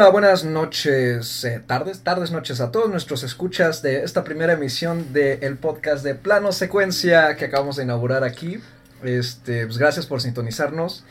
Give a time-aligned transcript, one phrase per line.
[0.00, 5.12] Hola, buenas noches, eh, tardes, tardes, noches a todos nuestros escuchas de esta primera emisión
[5.12, 8.62] del podcast de Plano Secuencia que acabamos de inaugurar aquí.
[9.02, 11.04] Este, pues gracias por sintonizarnos.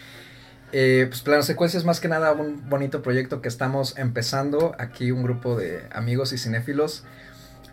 [0.71, 5.11] Eh, pues Plano Secuencia es más que nada un bonito proyecto que estamos empezando aquí
[5.11, 7.03] un grupo de amigos y cinéfilos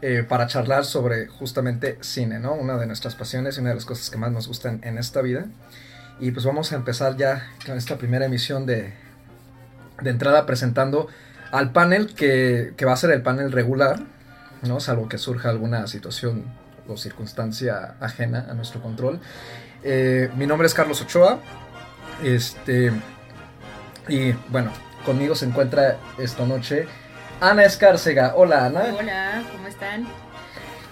[0.02, 2.52] eh, para charlar sobre justamente cine, ¿no?
[2.52, 5.23] Una de nuestras pasiones y una de las cosas que más nos gustan en esta
[5.23, 5.46] vida.
[6.21, 9.05] Y pues vamos a empezar ya con esta primera emisión de,
[10.01, 11.09] de entrada presentando
[11.52, 14.01] al panel que, que va a ser el panel regular,
[14.63, 14.80] ¿no?
[14.80, 16.45] Salvo que surja alguna situación
[16.88, 19.21] o circunstancia ajena a nuestro control.
[19.83, 21.41] Eh, mi nombre es Carlos Ochoa.
[22.23, 22.93] Este.
[24.09, 24.73] Y bueno,
[25.05, 26.87] conmigo se encuentra esta noche
[27.41, 28.35] Ana Escárcega.
[28.35, 28.95] Hola, Ana.
[28.99, 30.07] Hola, ¿cómo están?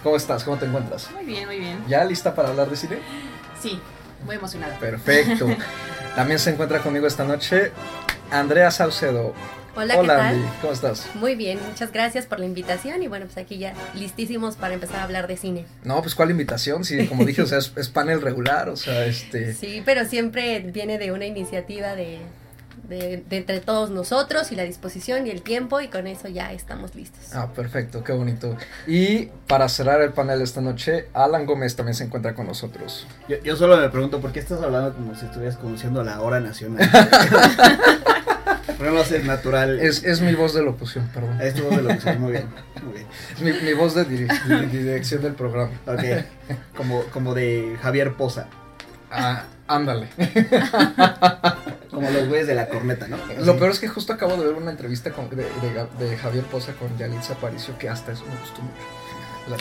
[0.03, 0.43] ¿Cómo estás?
[0.43, 1.09] ¿Cómo te encuentras?
[1.11, 1.83] Muy bien, muy bien.
[1.87, 2.99] ¿Ya lista para hablar de cine?
[3.59, 3.79] Sí,
[4.25, 4.77] muy emocionada.
[4.77, 5.47] Perfecto.
[6.15, 7.71] También se encuentra conmigo esta noche
[8.31, 9.33] Andrea Saucedo.
[9.75, 10.19] Hola, ¿qué tal?
[10.19, 11.09] Andy, ¿cómo estás?
[11.15, 15.01] Muy bien, muchas gracias por la invitación y bueno, pues aquí ya listísimos para empezar
[15.01, 15.65] a hablar de cine.
[15.83, 19.05] No, pues cuál invitación, sí, como dije, o sea, es, es panel regular, o sea,
[19.05, 19.53] este...
[19.59, 22.19] Sí, pero siempre viene de una iniciativa de,
[22.87, 26.51] de, de entre todos nosotros y la disposición y el tiempo y con eso ya
[26.53, 27.33] estamos listos.
[27.33, 28.55] Ah, perfecto, qué bonito.
[28.87, 33.07] Y para cerrar el panel esta noche, Alan Gómez también se encuentra con nosotros.
[33.27, 36.39] Yo, yo solo me pregunto, ¿por qué estás hablando como si estuvieras conociendo la hora
[36.39, 36.89] nacional?
[38.77, 39.79] Pero no sé, es natural.
[39.79, 41.39] Es, es mi voz de locución, perdón.
[41.41, 42.47] Es tu voz de locución, muy bien,
[42.83, 43.07] muy bien.
[43.33, 45.71] Es mi, mi voz de dirección del programa.
[45.87, 46.03] Ok,
[46.75, 48.47] como, como de Javier Poza,
[49.09, 50.09] Ah, ándale.
[51.95, 53.17] como los güeyes de la corneta, ¿no?
[53.45, 56.43] Lo peor es que justo acabo de ver una entrevista con- de, de- de Javier
[56.45, 58.75] Poza con Yalitza Aparicio, que hasta eso me gustó mucho.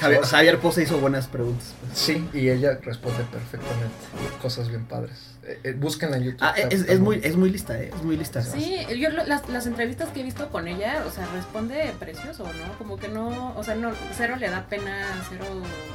[0.01, 1.75] Javier, chava- Javier Poza hizo buenas preguntas.
[1.81, 1.99] pues.
[1.99, 3.95] Sí, y ella responde perfectamente.
[4.41, 5.31] Cosas bien padres.
[5.47, 6.39] Eh, eh, búsquenla en YouTube.
[6.43, 7.91] Ah, está- es, está es muy, es muy lista, ¿eh?
[7.95, 8.41] Es muy lista.
[8.43, 12.45] Sí, yo lo- las, las entrevistas que he visto con ella, o sea, responde precioso,
[12.45, 12.79] ¿no?
[12.79, 15.45] Como que no, o sea, no, cero le da pena, cero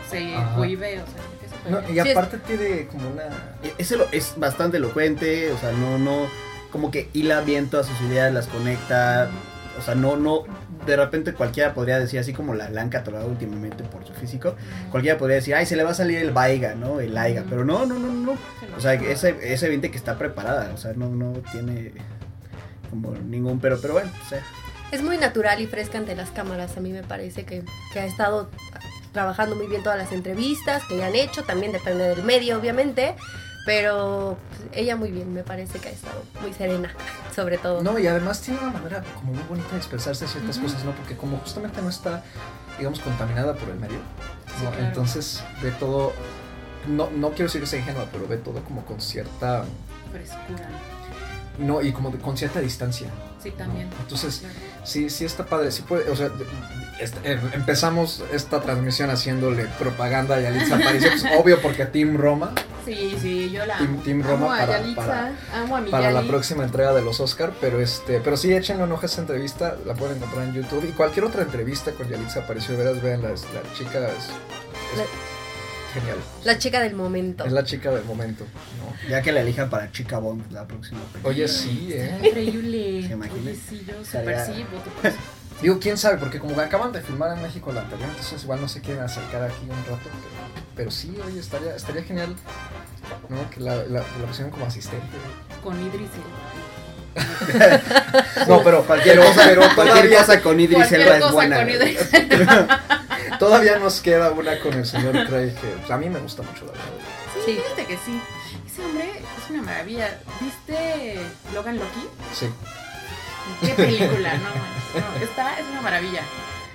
[0.09, 0.55] se Ajá.
[0.55, 3.23] cohibe, o sea, No, y Sí, es- aparte tiene como una...
[3.63, 6.28] E- lo- es bastante elocuente, o sea, no, no,
[6.72, 9.29] como que hila bien todas sus ideas, las conecta,
[9.78, 10.44] o sea, no, no,
[10.85, 14.56] de repente cualquiera podría decir, así como la, la han catalogado últimamente por su físico,
[14.91, 17.00] cualquiera podría decir, ay, se le va a salir el vaiga, ¿no?
[17.00, 18.38] El aiga, pero no, no, no, no.
[18.75, 21.94] o sea, es, es evidente que está preparada, o sea, no, no tiene
[22.90, 24.41] como ningún pero, pero bueno, o sea,
[24.91, 27.63] Es muy natural y fresca ante las cámaras, a mí me parece que,
[27.94, 28.50] que ha estado
[29.11, 33.16] trabajando muy bien todas las entrevistas que le han hecho, también depende del medio obviamente,
[33.66, 36.92] pero pues, ella muy bien, me parece que ha estado muy serena,
[37.36, 37.84] sobre todo.
[37.84, 40.92] No, y además tiene una manera como muy bonita de expresarse ciertas cosas, ¿no?
[40.92, 42.24] Porque como justamente no está,
[42.78, 44.00] digamos, contaminada por el medio,
[44.58, 44.72] Sí, ¿no?
[44.72, 44.86] claro.
[44.88, 46.14] Entonces ve todo,
[46.88, 49.66] no, no quiero decir que sea ingenua, pero ve todo como con cierta,
[50.12, 50.68] Frescura.
[51.59, 53.09] no, y como de- con cierta distancia.
[53.44, 53.90] Sí, también.
[53.90, 53.96] ¿no?
[54.02, 54.56] Entonces, Claro.
[54.84, 56.30] sí, sí está padre, sí puede, o sea,
[57.23, 62.53] eh, empezamos esta transmisión haciéndole propaganda a Yalitza Aparicio, pues, obvio porque Team Roma,
[62.85, 64.01] Sí, sí, yo la Team, amo.
[64.03, 67.01] Team Roma amo a para, Yalitza, para, amo a mi para la próxima entrega de
[67.01, 70.45] los Oscar, pero este, pero sí échenle un ojo a esa entrevista, la pueden encontrar
[70.45, 73.35] en YouTube y cualquier otra entrevista con Yalitza apareció, de veras vean la, la
[73.77, 75.05] chica es, es La-
[75.93, 77.45] genial, La chica del momento.
[77.45, 78.43] es la chica del momento,
[78.79, 79.09] ¿no?
[79.09, 80.99] ya que la elijan para Chica Bond la próxima.
[81.11, 81.29] película.
[81.33, 82.19] Oye sí, eh.
[82.23, 83.07] Increíble.
[83.07, 83.41] ¿Se imagina?
[83.51, 85.17] Oye, sí, yo super sí, voto por eso.
[85.62, 88.68] Digo, quién sabe, porque como acaban de filmar en México la anterior, entonces igual no
[88.70, 92.34] se quieren acercar aquí un rato, pero, pero sí, oye, estaría, estaría genial,
[93.28, 93.50] ¿no?
[93.50, 95.06] Que la, la, la pusieran como asistente.
[95.64, 96.09] Con Idris
[98.47, 101.58] No, pero Cualquier pero- cosa, pero cualquier cosa con Idris Elba es buena.
[101.58, 102.00] con Idris.
[103.40, 106.66] Todavía nos queda una con el señor Craig que pues, a mí me gusta mucho
[106.66, 106.85] la verdad.
[107.46, 107.62] Sí, Sí.
[107.64, 108.22] fíjate que sí.
[108.66, 109.12] Ese hombre
[109.44, 110.20] es una maravilla.
[110.40, 111.20] ¿Viste
[111.53, 112.08] Logan Loki?
[112.34, 112.47] Sí.
[113.61, 114.34] ¿Qué película?
[114.37, 116.22] No, no, está, es una maravilla.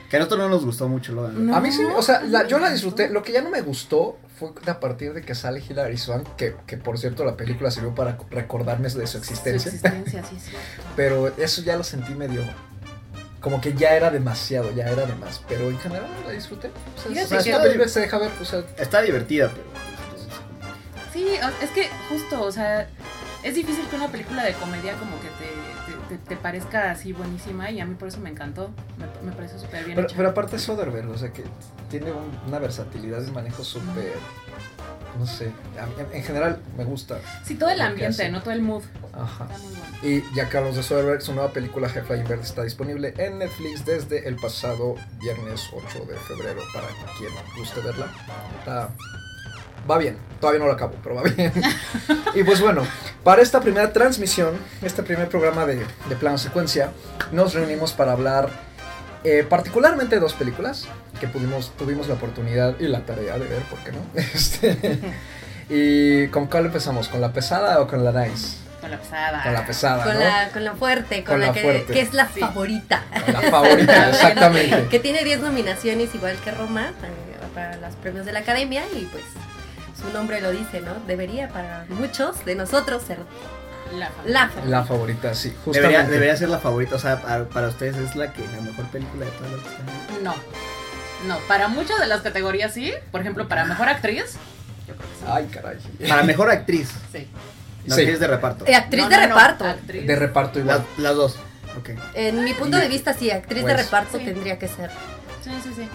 [0.09, 1.47] Que a nosotros no nos gustó mucho Logan.
[1.47, 1.57] No.
[1.57, 3.09] A mí sí, o sea, la- yo la disfruté.
[3.09, 6.55] Lo que ya no me gustó fue a partir de que sale Hilary Swank, que,
[6.67, 9.59] que por cierto la película sirvió para recordarme de su existencia.
[9.59, 10.53] Su existencia, sí, sí.
[10.95, 12.43] Pero eso ya lo sentí medio.
[13.41, 15.43] Como que ya era demasiado, ya era de más.
[15.49, 16.69] Pero en general la disfruté.
[16.69, 19.65] O sea, película se deja ver, o sea, Está divertida, pero.
[21.13, 21.27] Sí,
[21.63, 22.89] es que justo, o sea,
[23.43, 25.49] es difícil que una película de comedia como que te,
[26.17, 28.71] te, parezca así buenísima y a mí por eso me encantó.
[28.99, 30.17] Me, me pareció súper bien Pero, hecha.
[30.17, 31.45] pero aparte es Soderbergh, o sea que
[31.91, 34.15] tiene un- una versatilidad de manejo súper.
[35.19, 37.19] No sé, a mí- en, en general me gusta.
[37.45, 38.83] sí, todo el ambiente, no todo el mood.
[39.13, 39.45] Ajá.
[39.45, 39.85] Está muy bueno.
[40.03, 44.27] Y ya hablamos de Soderbergh, su nueva película Jefe Verde está disponible en Netflix desde
[44.27, 48.07] el pasado viernes 8 de febrero para quien guste verla.
[48.59, 48.91] Está-
[49.91, 51.53] va bien, todavía no lo acabo, pero va bien.
[52.35, 52.83] y pues bueno,
[53.23, 55.77] Para esta primera transmisión, este primer programa de,
[56.09, 56.91] de plano secuencia,
[57.33, 58.49] nos reunimos para hablar
[59.25, 60.87] eh, particularmente de dos películas
[61.21, 64.01] que pudimos, tuvimos la oportunidad y la tarea de ver, ¿por qué no?
[64.15, 64.99] Este,
[65.71, 67.09] y ¿con cuál empezamos?
[67.09, 68.59] ¿Con la pesada o con la nice?
[68.81, 69.43] Con la pesada.
[69.43, 70.21] Con la pesada, Con, ¿no?
[70.21, 71.93] la, con la fuerte, con, Con la, la que, fuerte.
[71.95, 72.41] que es la Sí.
[72.41, 73.03] favorita.
[73.33, 74.89] La favorita, exactamente.
[74.91, 76.91] que tiene 10 nominaciones igual que Roma
[77.55, 79.23] para los premios de la academia y pues
[80.07, 80.95] su nombre lo dice, ¿no?
[81.07, 83.19] Debería para muchos de nosotros ser
[83.97, 84.33] La favorita.
[84.33, 84.71] la favorita.
[84.71, 85.81] La favorita, sí, justamente.
[85.97, 88.87] Debería, debería ser la favorita, o sea, para, para ustedes es la que la mejor
[88.87, 90.25] película de todas las que están.
[90.25, 90.35] No.
[91.29, 92.93] No, para muchas de las categorías sí.
[93.11, 94.37] Por ejemplo, para mejor actriz.
[94.87, 95.25] Yo creo que sí.
[95.27, 95.79] Ay, caray.
[96.09, 97.29] Para mejor actriz, Sí.
[97.87, 98.03] no Sí.
[98.03, 98.67] actriz de reparto.
[98.67, 99.65] Eh, actriz No, de no, no, reparto.
[99.65, 100.07] actriz.
[100.07, 100.87] De reparto Las, igual.
[100.99, 101.37] las dos.
[101.79, 101.91] Ok.
[102.15, 104.25] En mi punto de vista, sí, actriz de Pues, reparto sí.
[104.27, 104.91] tendría que ser.
[105.43, 105.89] Sí, sí, sí.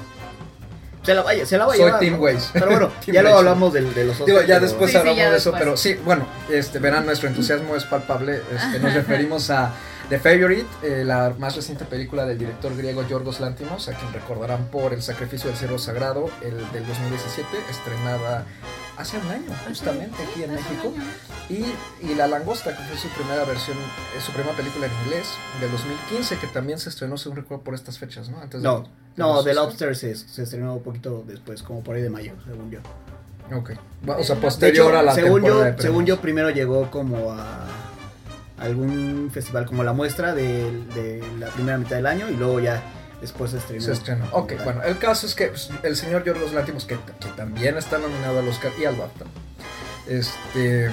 [1.04, 2.00] Se la vaya, se la va a Soy llevar.
[2.00, 2.20] Team ¿no?
[2.20, 2.50] Waze.
[2.54, 3.38] Pero bueno, ya luego Waze.
[3.50, 5.54] hablamos del- de, los Digo, Oscars, ya pero- después Sí, sí, hablamos ya de eso,
[5.58, 8.42] pero sí, bueno, este, verán, nuestro entusiasmo es palpable.
[8.54, 9.72] Este, nos referimos a
[10.10, 14.66] The Favorite, eh, la más reciente película del director griego Yorgos Lantimos, a quien recordarán
[14.68, 18.44] por El sacrificio del ciervo sagrado, el del 2017, estrenada
[19.00, 20.94] hace un año, justamente aquí en México.
[21.50, 21.66] Y,
[22.06, 25.28] y La Langosta, que fue su primera versión, eh, su primera película en inglés,
[25.60, 28.40] del 2015, que también se estrenó, según recuerdo, por estas fechas, ¿no?
[28.40, 29.54] Antes de- No, de no, The.
[29.56, 32.80] Lobster se, se estrenó un poquito después, como por ahí de mayo, según yo.
[33.56, 33.72] Ok.
[34.20, 37.66] O sea, posterior hecho, a la según yo, de según yo, primero llegó como a
[38.60, 42.84] algún festival, como la muestra de, de la primera mitad del año y luego ya
[43.22, 43.82] después se estrenó.
[43.82, 44.26] Se estrenó.
[44.32, 47.98] Ok, bueno, el caso es que pues, el señor Yorgos Lantimos, que, que también está
[47.98, 49.26] nominado al Oscar y al BAFTA,
[50.08, 50.90] este,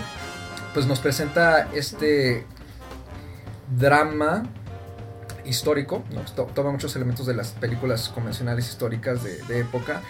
[0.74, 2.44] pues nos presenta este
[3.78, 4.44] drama
[5.44, 6.20] histórico, ¿no?
[6.22, 10.02] To- toma muchos elementos de las películas convencionales históricas de, de época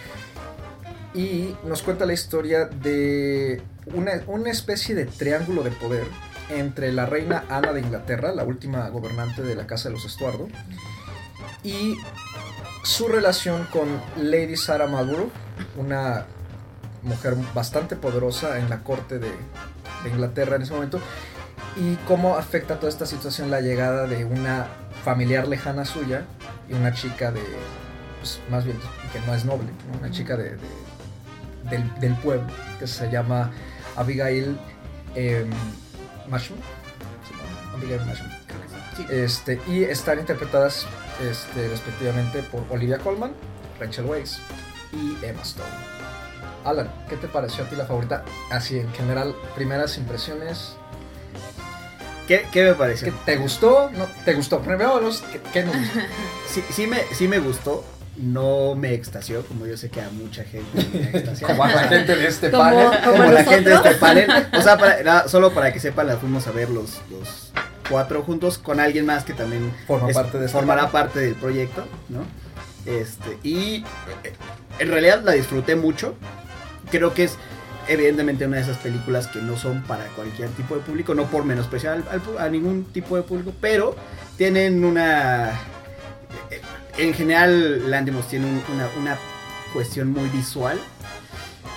[1.13, 3.61] y nos cuenta la historia de
[3.93, 6.05] una, una especie de triángulo de poder
[6.49, 10.47] entre la reina Ana de Inglaterra, la última gobernante de la Casa de los Estuardo,
[11.63, 11.97] y
[12.83, 13.87] su relación con
[14.17, 15.31] Lady Sarah Marlborough,
[15.75, 16.25] una
[17.03, 19.31] mujer bastante poderosa en la corte de,
[20.03, 20.99] de Inglaterra en ese momento,
[21.75, 24.67] y cómo afecta toda esta situación la llegada de una
[25.03, 26.23] familiar lejana suya
[26.69, 27.41] y una chica de,
[28.19, 28.77] pues, más bien,
[29.13, 29.99] que no es noble, ¿no?
[29.99, 30.87] una chica de, de-
[31.69, 32.47] del, del pueblo,
[32.79, 33.51] que se llama
[33.97, 34.57] Abigail
[36.29, 36.55] Masham.
[36.57, 37.77] ¿sí, no?
[37.77, 38.27] Abigail Masham.
[38.95, 39.05] Sí.
[39.09, 40.85] Este, y están interpretadas
[41.21, 43.31] este, respectivamente por Olivia Colman,
[43.79, 44.37] Rachel Weisz
[44.93, 45.69] y Emma Stone.
[46.65, 48.23] Alan, ¿qué te pareció a ti la favorita?
[48.51, 50.75] Así en general, primeras impresiones.
[52.27, 53.07] ¿Qué, qué me pareció?
[53.07, 53.89] ¿Qué, ¿Te gustó?
[53.93, 54.05] ¿No?
[54.25, 54.59] ¿Te gustó?
[54.59, 55.99] Primero, los, ¿qué, qué no gustó?
[56.49, 57.85] Sí, sí, me, sí me gustó,
[58.17, 61.47] no me extasió, como yo sé que a mucha gente me extasió.
[61.47, 62.87] Como a la gente de este panel.
[63.03, 64.29] como Como la gente de este panel.
[64.57, 67.53] O sea, para- solo para que sepan, la fuimos a ver los, los
[67.89, 71.35] cuatro juntos con alguien más que también Forma es- parte de este formará parte del
[71.35, 72.19] proyecto, ¿no?
[72.85, 73.83] Este, y
[74.23, 74.33] eh,
[74.79, 76.15] en realidad la disfruté mucho.
[76.91, 77.35] Creo que es
[77.89, 81.43] evidentemente una de esas películas que no son para cualquier tipo de público, no por
[81.45, 83.95] menospreciar al- a ningún tipo de público, pero
[84.37, 85.51] tienen una...
[86.51, 86.61] eh,
[86.97, 89.17] En general, Landimos tiene un- una, una
[89.73, 90.79] cuestión muy visual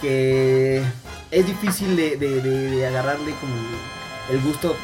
[0.00, 0.82] que
[1.30, 3.54] es difícil de, de- de- de agarrarle como
[4.30, 4.74] el gusto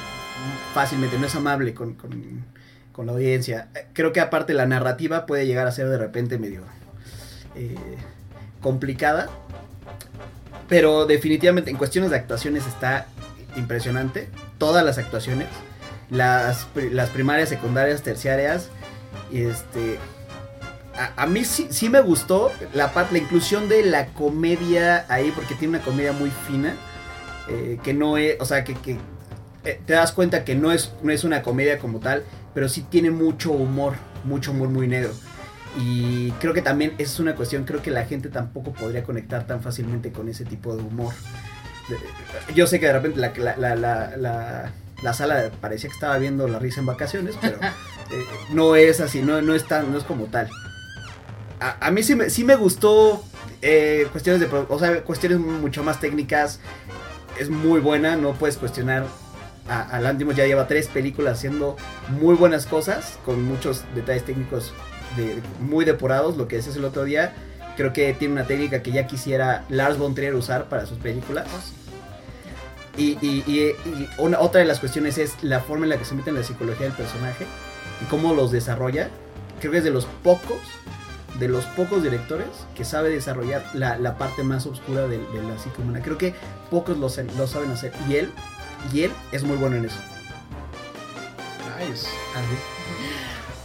[0.74, 2.44] fácilmente, no es amable con, con-
[2.92, 3.68] con la audiencia.
[3.92, 6.62] Creo que aparte la narrativa puede llegar a ser de repente medio
[7.54, 7.74] eh,
[8.62, 9.28] complicada,
[10.68, 13.06] pero definitivamente en cuestiones de actuaciones está
[13.56, 14.28] impresionante.
[14.58, 15.48] Todas las actuaciones,
[16.10, 18.70] las, las primarias, secundarias, terciarias,
[19.32, 19.98] este...
[21.16, 25.76] A, mí sí, sí me gustó la, la inclusión de la comedia ahí, porque tiene
[25.76, 26.74] una comedia muy fina,
[27.50, 28.72] eh, que no es, o sea, que,
[29.66, 32.22] eh, te das cuenta que no es, no es una comedia como tal,
[32.54, 33.94] pero sí tiene mucho humor,
[34.24, 35.10] mucho humor muy negro.
[35.78, 39.46] Y creo que también esa es una cuestión, creo que la gente tampoco podría conectar
[39.46, 41.12] tan fácilmente con ese tipo de humor.
[41.88, 45.94] De- Yo sé que de repente la, la, la, la, la- la sala parecía que
[45.94, 49.92] estaba viendo la risa en vacaciones, pero eh, no es así, no, no, es tan,
[49.92, 50.48] no es como tal.
[51.60, 53.22] A, a mí sí me, sí me gustó
[53.60, 56.60] eh, cuestiones de, o sea, cuestiones mucho más técnicas.
[57.38, 59.04] Es muy buena, no puedes cuestionar
[59.68, 61.76] a, a Lantimos ya lleva tres películas haciendo
[62.08, 64.72] muy buenas cosas, con muchos detalles técnicos
[65.16, 67.34] de- muy depurados, lo que decías el otro día.
[67.76, 71.46] Creo que tiene una técnica que ya quisiera Lars von Trier usar para sus películas.
[72.96, 76.04] Y, y- y- y una, otra de las cuestiones es la forma en la que
[76.06, 77.44] se mete en la psicología del personaje
[78.00, 79.10] y cómo los desarrolla.
[79.60, 80.58] Creo que es de los pocos,
[81.38, 85.58] de los pocos directores que sabe desarrollar la, la parte más oscura de, de la
[85.58, 86.00] psique humana.
[86.02, 86.34] Creo que
[86.70, 87.92] pocos lo, lo saben hacer.
[88.08, 88.32] Y él
[88.92, 89.98] Y él es muy bueno en eso.
[91.78, 92.06] Nice.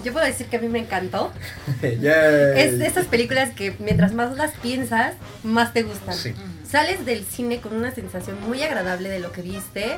[0.03, 1.31] Yo puedo decir que a mí me encantó.
[1.81, 2.59] Yay.
[2.59, 5.13] Es de esas películas que mientras más las piensas,
[5.43, 6.15] más te gustan.
[6.15, 6.33] Sí.
[6.67, 9.97] Sales del cine con una sensación muy agradable de lo que viste,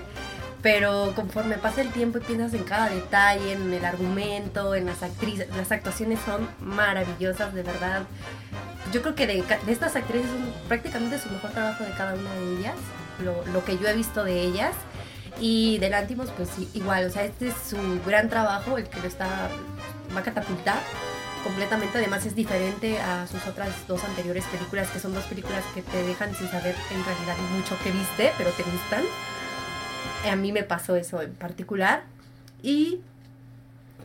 [0.61, 5.03] pero conforme pasa el tiempo y piensas en cada detalle, en el argumento, en las
[5.03, 8.03] actrices, las actuaciones son maravillosas, de verdad.
[8.91, 12.33] Yo creo que de, de estas actrices es prácticamente su mejor trabajo de cada una
[12.33, 12.75] de ellas,
[13.23, 14.73] lo, lo que yo he visto de ellas.
[15.39, 19.07] Y de Lantimos, pues igual, o sea, este es su gran trabajo, el que lo
[19.07, 19.49] está,
[20.15, 20.77] va a catapultar
[21.43, 21.97] completamente.
[21.97, 26.03] Además es diferente a sus otras dos anteriores películas, que son dos películas que te
[26.03, 29.03] dejan sin saber en realidad mucho que viste, pero te gustan.
[30.31, 32.03] A mí me pasó eso en particular.
[32.61, 33.01] Y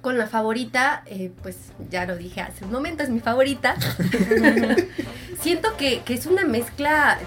[0.00, 1.56] con la favorita, eh, pues
[1.90, 3.76] ya lo dije hace un momento, es mi favorita.
[5.40, 7.18] Siento que, que es una mezcla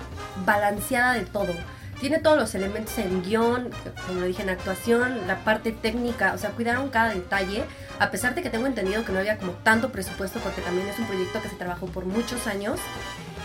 [0.45, 1.53] balanceada de todo.
[2.01, 3.69] Tiene todos los elementos en guion,
[4.07, 7.63] como dije, en actuación, la parte técnica, o sea, cuidaron cada detalle,
[7.99, 10.97] a pesar de que tengo entendido que no había como tanto presupuesto, porque también es
[10.97, 12.79] un proyecto que se trabajó por muchos años,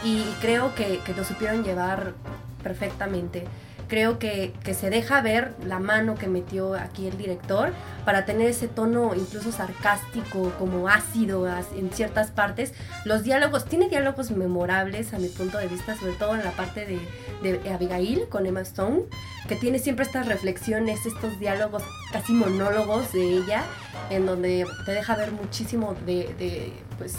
[0.03, 2.15] y creo que, que lo supieron llevar
[2.63, 3.47] perfectamente.
[3.89, 7.73] Creo que, que se deja ver la mano que metió aquí el director
[8.05, 12.73] para tener ese tono incluso sarcástico, como ácido en ciertas partes.
[13.05, 16.87] Los diálogos, tiene diálogos memorables a mi punto de vista, sobre todo en la parte
[16.87, 19.03] de, de Abigail con Emma Stone,
[19.49, 23.63] que tiene siempre estas reflexiones, estos diálogos casi monólogos de ella,
[24.11, 27.15] en donde te deja ver muchísimo de, de, pues,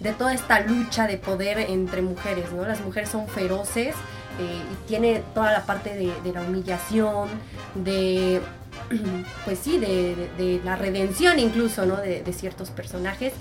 [0.00, 2.64] de toda esta lucha de poder entre mujeres, ¿no?
[2.66, 3.94] Las mujeres son feroces
[4.40, 7.28] eh, y tiene toda la parte de, de la humillación,
[7.74, 8.40] de,
[9.44, 11.96] pues sí, de, de- de la redención incluso, ¿no?
[11.96, 13.32] De, de ciertos personajes.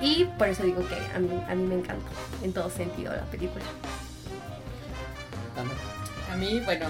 [0.00, 2.06] Y por eso digo que a mí, a mí me encanta
[2.42, 3.64] en todo sentido la película.
[6.32, 6.86] A mí, bueno,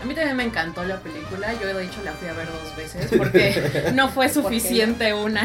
[0.00, 1.52] a mí también me encantó la película.
[1.60, 5.44] Yo de hecho la fui a ver dos veces porque no fue suficiente una.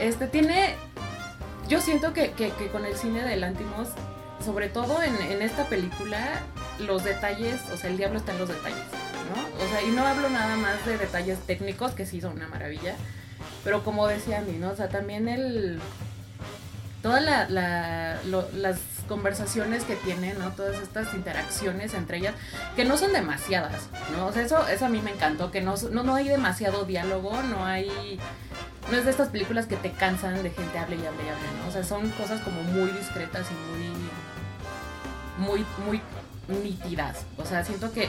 [0.00, 0.74] Este tiene.
[1.68, 3.88] Yo siento que, que- que con el cine de Lantimos,
[4.46, 6.40] sobre todo en, en esta película,
[6.78, 8.78] los detalles, o sea, el diablo está en los detalles,
[9.34, 9.64] ¿no?
[9.64, 12.94] O sea, y no hablo nada más de detalles técnicos, que sí son una maravilla,
[13.64, 14.70] pero como decía Andy, ¿no?
[14.70, 15.78] O sea, también el.
[17.02, 18.18] Todas la, la-
[18.54, 20.50] las conversaciones que tienen, ¿no?
[20.52, 22.34] Todas estas interacciones entre ellas,
[22.74, 24.26] que no son demasiadas, ¿no?
[24.26, 27.40] O sea, eso, eso a mí me encantó, que no, no, no hay demasiado diálogo,
[27.42, 28.18] no hay...
[28.90, 31.48] No es de estas películas que te cansan de gente hable y hable y hable,
[31.62, 31.68] ¿no?
[31.68, 34.05] O sea, son cosas como muy discretas y muy...
[35.38, 36.00] Muy, muy
[36.48, 37.24] nítidas.
[37.36, 38.08] O sea, siento que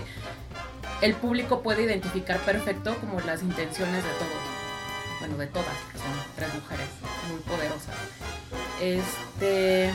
[1.02, 4.58] el público puede identificar perfecto como las intenciones de todos.
[5.20, 6.88] Bueno, de todas, que son tres mujeres
[7.30, 7.96] muy poderosas.
[8.82, 9.92] Este.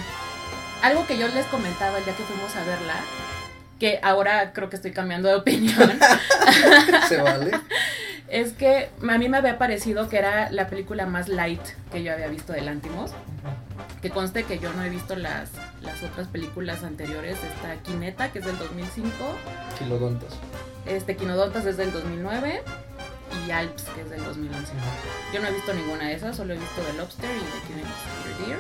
[0.83, 2.97] Algo que yo les comentaba día que fuimos a verla,
[3.79, 5.99] que ahora creo que estoy cambiando de opinión,
[7.09, 7.53] Se vale.
[8.33, 11.61] Es que a mí me había parecido que era la película más light
[11.93, 13.11] que yo había visto de Lantimos.
[14.01, 15.51] Que conste que yo no he visto las,
[15.83, 17.37] las otras películas anteriores.
[17.37, 19.11] Esta Quineta, que es del 2005.
[19.79, 20.33] Kilodontas.
[20.87, 22.63] Este Quinodontas es del 2009.
[23.47, 24.73] Y Alps, que es del 2011.
[25.35, 27.85] Yo no he visto ninguna de esas, solo he visto The Lobster y The Killing
[27.85, 28.59] of Peter Deer.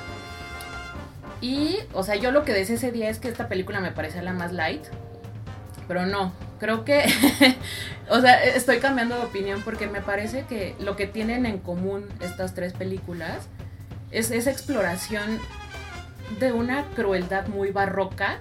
[1.40, 4.20] Y, o sea, yo lo que decía ese día es que esta película me parecía
[4.20, 4.84] la más light.
[5.88, 7.04] Pero no, creo que,
[8.08, 12.08] o sea, estoy cambiando de opinión porque me parece que lo que tienen en común
[12.20, 13.48] estas tres películas
[14.12, 15.40] es esa exploración
[16.38, 18.38] de una crueldad muy barroca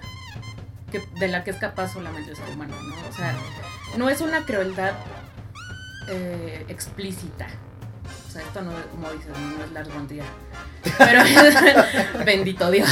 [0.92, 2.94] que, de la que es capaz solamente el ser humano, ¿no?
[3.08, 3.34] O sea,
[3.96, 4.92] no es una crueldad
[6.06, 7.48] eh, explícita.
[8.28, 10.24] O sea, esto no es, como dices, no es Lars Trier.
[10.96, 12.88] Pero bendito Dios.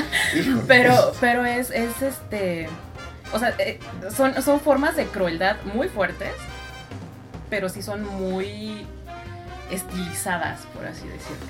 [0.66, 2.70] pero, pero es, es este.
[3.34, 3.80] O sea, eh,
[4.16, 6.32] son, son formas de crueldad muy fuertes,
[7.50, 8.86] pero sí son muy
[9.72, 11.46] estilizadas, por así decirlo.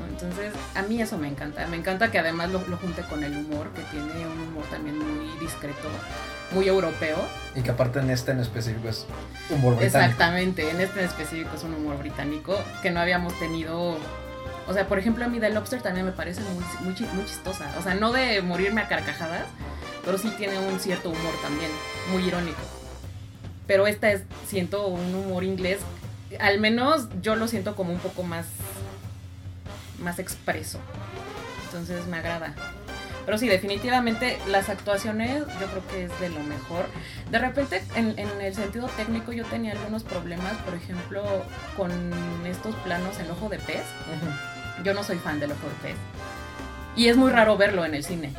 [0.00, 0.06] ¿no?
[0.08, 1.66] Entonces, a mí eso me encanta.
[1.66, 4.98] Me encanta que además lo, lo junte con el humor, que tiene un humor también
[4.98, 5.88] muy discreto,
[6.52, 7.18] muy europeo.
[7.54, 9.04] Y que aparte en este en específico es
[9.50, 10.10] humor británico.
[10.10, 13.98] Exactamente, en este en específico es un humor británico que no habíamos tenido.
[14.68, 17.72] O sea, por ejemplo, a mí The Lobster también me parece muy, muy, muy chistosa.
[17.78, 19.46] O sea, no de morirme a carcajadas,
[20.04, 21.70] pero sí tiene un cierto humor también,
[22.10, 22.60] muy irónico.
[23.66, 25.80] Pero esta es, siento, un humor inglés,
[26.40, 28.46] al menos yo lo siento como un poco más,
[30.00, 30.80] más expreso.
[31.66, 32.54] Entonces me agrada.
[33.24, 36.86] Pero sí, definitivamente las actuaciones yo creo que es de lo mejor.
[37.30, 41.24] De repente, en, en el sentido técnico, yo tenía algunos problemas, por ejemplo,
[41.76, 41.90] con
[42.46, 43.82] estos planos en ojo de pez.
[43.82, 45.96] Ujú, Yo no soy fan de pez.
[46.96, 48.32] Y es muy raro verlo en el cine.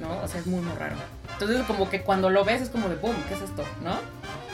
[0.00, 0.22] ¿no?
[0.22, 0.96] O sea, es muy, muy raro.
[1.32, 3.64] Entonces como que cuando lo ves es como de, boom, ¿qué es esto?
[3.82, 3.98] ¿No?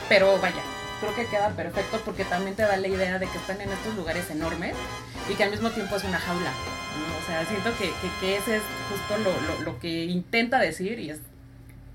[0.08, 0.62] Pero vaya,
[1.00, 3.94] creo que queda perfecto porque también te da la idea de que están en estos
[3.94, 4.74] lugares enormes
[5.30, 6.50] y que al mismo tiempo es una jaula.
[6.50, 7.22] ¿no?
[7.22, 10.98] O sea, siento que, que, que ese es justo lo, lo, lo que intenta decir
[10.98, 11.20] y es,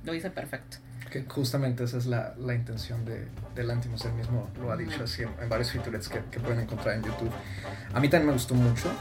[0.03, 0.77] lo dice perfecto.
[1.11, 5.03] Que justamente esa es la, la intención de, de Lantimos, él mismo lo ha dicho
[5.03, 7.31] así en, en varios featurettes que, que pueden encontrar en YouTube.
[7.93, 8.91] A mí también me gustó mucho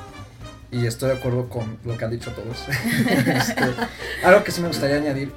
[0.71, 2.65] y estoy de acuerdo con lo que han dicho todos.
[3.27, 3.65] Este,
[4.25, 5.33] algo que sí me gustaría añadir,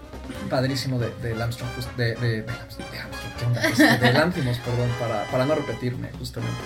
[0.49, 2.43] padrísimo de, de Armstrong, just- de, de, de, de.
[3.69, 3.87] Este,
[4.65, 6.57] perdón, para, para no repetirme, justamente.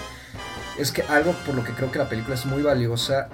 [0.77, 3.29] Es que algo por lo que creo que la película es muy valiosa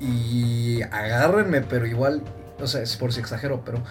[0.00, 2.22] y agárrenme, pero igual,
[2.60, 3.82] o sea, es por si exagero, pero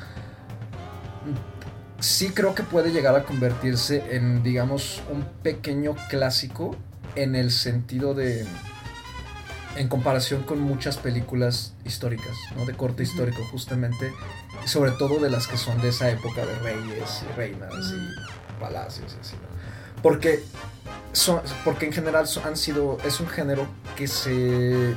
[2.00, 6.76] sí creo que puede llegar a convertirse en, digamos, un pequeño clásico
[7.16, 8.46] en el sentido de,
[9.76, 12.66] en comparación con muchas películas históricas, ¿no?
[12.66, 14.14] De corte histórico, justamente,
[14.66, 19.16] sobre todo de las que son de esa época de reyes y reinas y palacios
[19.18, 20.02] y así, ¿no?
[20.02, 20.44] Porque,
[21.14, 24.96] son, porque en general han sido, es un género que se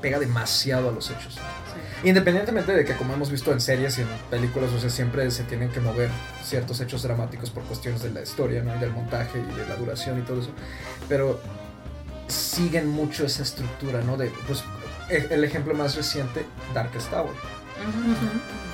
[0.00, 1.34] pega demasiado a los hechos.
[1.34, 2.08] Sí.
[2.08, 5.42] Independientemente de que, como hemos visto en series y en películas, o sea, siempre se
[5.44, 6.08] tienen que mover
[6.42, 8.74] ciertos hechos dramáticos por cuestiones de la historia, ¿no?
[8.74, 10.50] Y del montaje y de la duración y todo eso.
[11.08, 11.40] Pero
[12.30, 14.16] siguen mucho esa estructura, ¿no?
[14.16, 14.62] De, pues,
[15.08, 17.32] e- el ejemplo más reciente, Darkest Tower.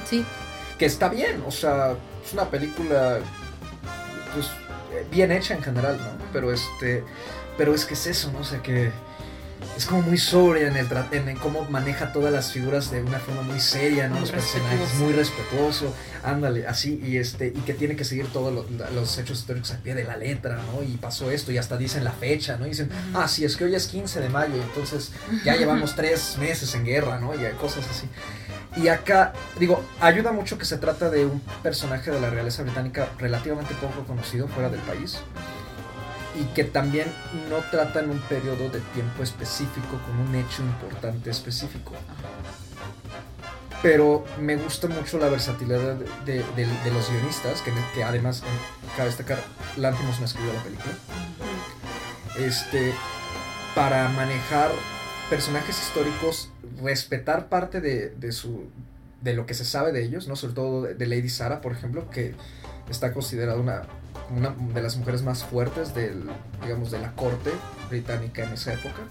[0.08, 0.24] Sí,
[0.78, 1.94] Que está bien, o sea,
[2.24, 3.18] es una película,
[4.34, 4.50] pues,
[5.10, 6.24] bien hecha en general, ¿no?
[6.32, 7.02] Pero este,
[7.56, 8.40] pero es que es eso, ¿no?
[8.40, 8.92] O sea, que
[9.76, 13.18] es como muy sobria en, el, en, en cómo maneja todas las figuras de una
[13.20, 14.16] forma muy seria, ¿no?
[14.16, 15.04] Muy Los personajes, respetuoso.
[15.04, 19.38] muy respetuoso, ándale, así, y este, y que tiene que seguir todos los, los hechos
[19.40, 20.82] históricos al pie de la letra, ¿no?
[20.82, 22.66] Y pasó esto, y hasta dicen la fecha, ¿no?
[22.66, 25.12] Y dicen, ah, sí, es que hoy es 15 de mayo, entonces
[25.44, 27.34] ya llevamos tres meses en guerra, ¿no?
[27.34, 28.08] Y hay cosas así.
[28.76, 33.08] Y acá, digo, ayuda mucho que se trata de un personaje de la realeza británica
[33.18, 35.18] relativamente poco conocido fuera del país.
[36.38, 37.08] Y que también
[37.48, 41.92] no trata en un periodo de tiempo específico con un hecho importante específico.
[43.82, 46.44] Pero me gusta mucho la versatilidad de,
[46.92, 48.46] los guionistas, que, además, eh,
[48.96, 49.38] cabe destacar,
[49.76, 50.92] Lanthimos no escribió la película
[52.38, 52.92] este,
[53.74, 54.70] para manejar
[55.30, 56.50] personajes históricos,
[56.82, 58.64] respetar parte de, su
[59.22, 60.36] de lo que se sabe de ellos, ¿no?
[60.36, 62.34] Sobre todo de, de Lady Sara, por ejemplo, que
[62.90, 63.82] está considerada una,
[64.30, 66.24] una de las mujeres más fuertes del,
[66.62, 67.50] digamos, de la corte
[67.88, 69.02] británica en esa época.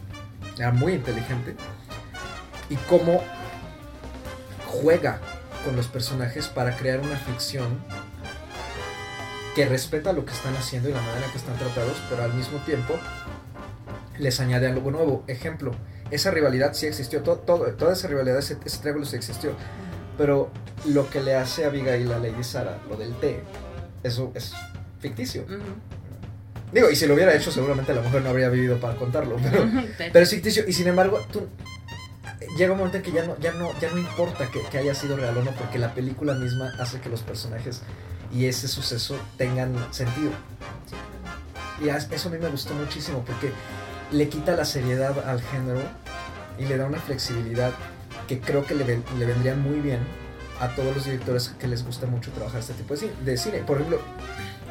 [0.58, 1.56] Era muy inteligente.
[2.70, 3.22] Y cómo
[4.68, 5.20] juega
[5.64, 7.80] con los personajes para crear una ficción
[9.56, 12.34] que respeta lo que están haciendo y la manera en que están tratados, pero al
[12.34, 12.94] mismo tiempo
[14.20, 15.24] les añade algo nuevo.
[15.28, 15.72] Ejemplo,
[16.12, 19.52] esa rivalidad sí existió, todo, todo- toda esa rivalidad, ese, ese triángulo sí existió,
[20.18, 20.52] pero
[20.86, 23.42] lo que le hace a Abigail a Lady Sara, lo del té,
[24.04, 24.54] eso es
[25.00, 25.46] ficticio.
[26.72, 29.70] Digo, y si lo hubiera hecho, seguramente la mujer no habría vivido para contarlo, pero,
[29.98, 30.64] pero es ficticio.
[30.68, 31.48] Y sin embargo, tú,
[32.58, 34.94] llega un momento en que ya no, ya no, ya no importa que, que haya
[34.94, 37.82] sido real o no, porque la película misma hace que los personajes
[38.34, 40.32] y ese suceso tengan sentido.
[41.84, 43.52] Y eso a mí me gustó muchísimo porque
[44.12, 45.82] le quita la seriedad al género
[46.58, 47.72] y le da una flexibilidad
[48.28, 50.00] que creo que le, le vendría muy bien
[50.60, 53.14] a todos los directores que les gusta mucho trabajar este tipo de cine.
[53.24, 53.58] de cine.
[53.60, 54.00] Por ejemplo,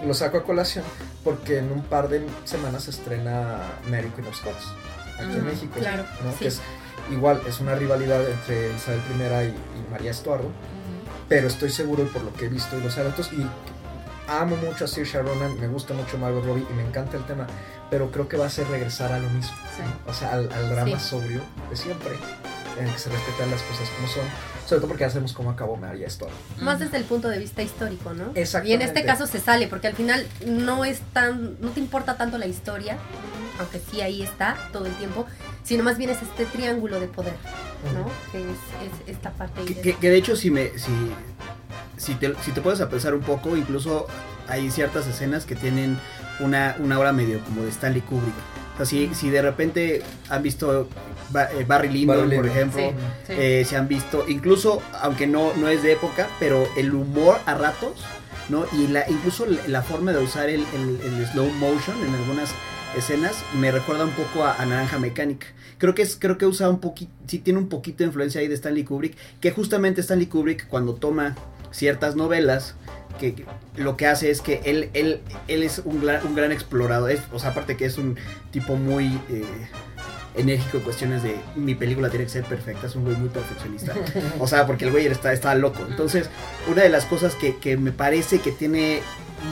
[0.06, 0.84] lo saco a colación
[1.22, 3.58] porque en un par de semanas se estrena
[3.90, 4.72] Mary Queen of Scots
[5.14, 5.72] aquí en Ujú, México.
[5.78, 6.32] claro, ¿no?
[6.32, 6.38] sí.
[6.40, 6.60] Que es
[7.10, 10.50] igual, es una rivalidad entre Isabel I y, y María Estuardo
[11.28, 13.46] pero estoy seguro y por lo que he visto y los eventos y
[14.28, 17.46] amo mucho a Saoirse Ronan, me gusta mucho Margot Robbie y me encanta el tema,
[17.90, 19.82] pero creo que va a ser regresar a lo mismo, Sí.
[19.82, 20.10] ¿no?
[20.10, 21.08] o sea, al, al drama Sí.
[21.10, 22.10] sobrio de siempre,
[22.78, 24.24] en el que se respetan las cosas como son,
[24.66, 26.34] sobre todo porque ya sabemos cómo acabó María Estuardo.
[26.60, 28.30] Más desde el punto de vista histórico, ¿no?
[28.34, 28.70] Exactamente.
[28.70, 32.16] Y en este caso se sale, porque al final no es tan, no te importa
[32.16, 32.96] tanto la historia,
[33.58, 35.26] aunque sí ahí está todo el tiempo,
[35.62, 37.34] sino más bien es este triángulo de poder,
[37.94, 38.10] ¿no?
[38.32, 38.46] Que es,
[39.08, 40.90] es esta parte Que, de- que- que de hecho, si, me, si,
[41.96, 44.06] si, te, si te puedes a pensar un poco, incluso
[44.48, 45.98] hay ciertas escenas que tienen
[46.40, 48.34] una, una hora medio como de Stanley Kubrick.
[48.74, 50.88] O sea, si, si de repente han visto
[51.34, 52.94] eh, Barry Lyndon, Barry por ejemplo, Sí,
[53.28, 53.32] sí.
[53.36, 57.54] eh, se han visto, incluso aunque no, no es de época, pero el humor a
[57.54, 58.04] ratos,
[58.48, 58.66] ¿no?
[58.72, 62.50] Y la, incluso la, la forma de usar el, el- el slow motion en algunas
[62.96, 65.46] escenas me recuerda un poco a, a Naranja Mecánica.
[65.78, 68.48] Creo que es, creo que usa un poquito, sí tiene un poquito de influencia ahí
[68.48, 71.34] de Stanley Kubrick, que justamente Stanley Kubrick cuando toma
[71.70, 72.74] ciertas novelas,
[73.18, 73.44] que
[73.76, 77.22] lo que hace es que él, él, él es un gran, un gran explorador, es-
[77.32, 78.16] o sea, aparte que es un
[78.50, 79.06] tipo muy...
[79.30, 79.44] eh,
[80.36, 83.94] enérgico en cuestiones de mi película tiene que ser perfecta, es un güey muy perfeccionista.
[84.40, 85.86] O sea, porque el güey está, está loco.
[85.88, 86.28] Entonces,
[86.68, 89.00] una de las cosas que, que me parece que tiene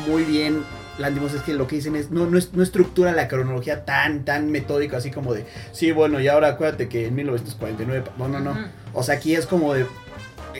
[0.08, 0.64] muy bien
[0.98, 4.24] Landimos es que lo que dicen es no, no, es, no estructura la cronología tan,
[4.24, 8.40] tan metódico, así como de, sí, bueno, y ahora acuérdate que en 1949, no, no,
[8.40, 8.56] no.
[8.92, 9.86] O sea, aquí es como de,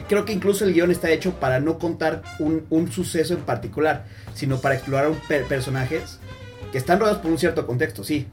[0.09, 4.07] creo que incluso el guion está hecho para no contar un, un suceso en particular,
[4.35, 6.19] sino para explorar un per- personajes
[6.71, 8.27] que están rodeados por un cierto contexto, sí.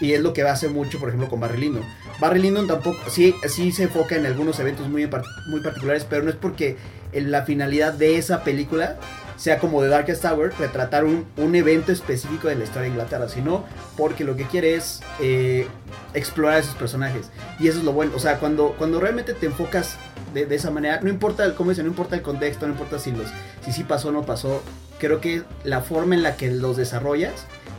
[0.00, 1.82] Y es lo que hace mucho, por ejemplo, con Barry Lyndon.
[2.20, 5.08] Barry Lyndon tampoco, sí, sí se enfoca en algunos eventos muy,
[5.48, 6.76] muy particulares, pero no es porque
[7.14, 8.96] la finalidad de esa película
[9.36, 13.28] sea como de Darkest Tower, retratar un, un evento específico de la historia de Inglaterra,
[13.28, 13.64] sino
[13.96, 15.66] porque lo que quiere es eh,
[16.14, 17.30] explorar a esos personajes.
[17.60, 19.96] Y eso es lo bueno, o sea, cuando, cuando realmente te enfocas
[20.32, 22.98] de, de esa manera, no importa, el- como dicen, no importa el contexto, no importa
[22.98, 23.28] si, los,
[23.64, 24.62] si sí pasó o no pasó,
[24.98, 27.32] creo que la forma en la que los desarrollas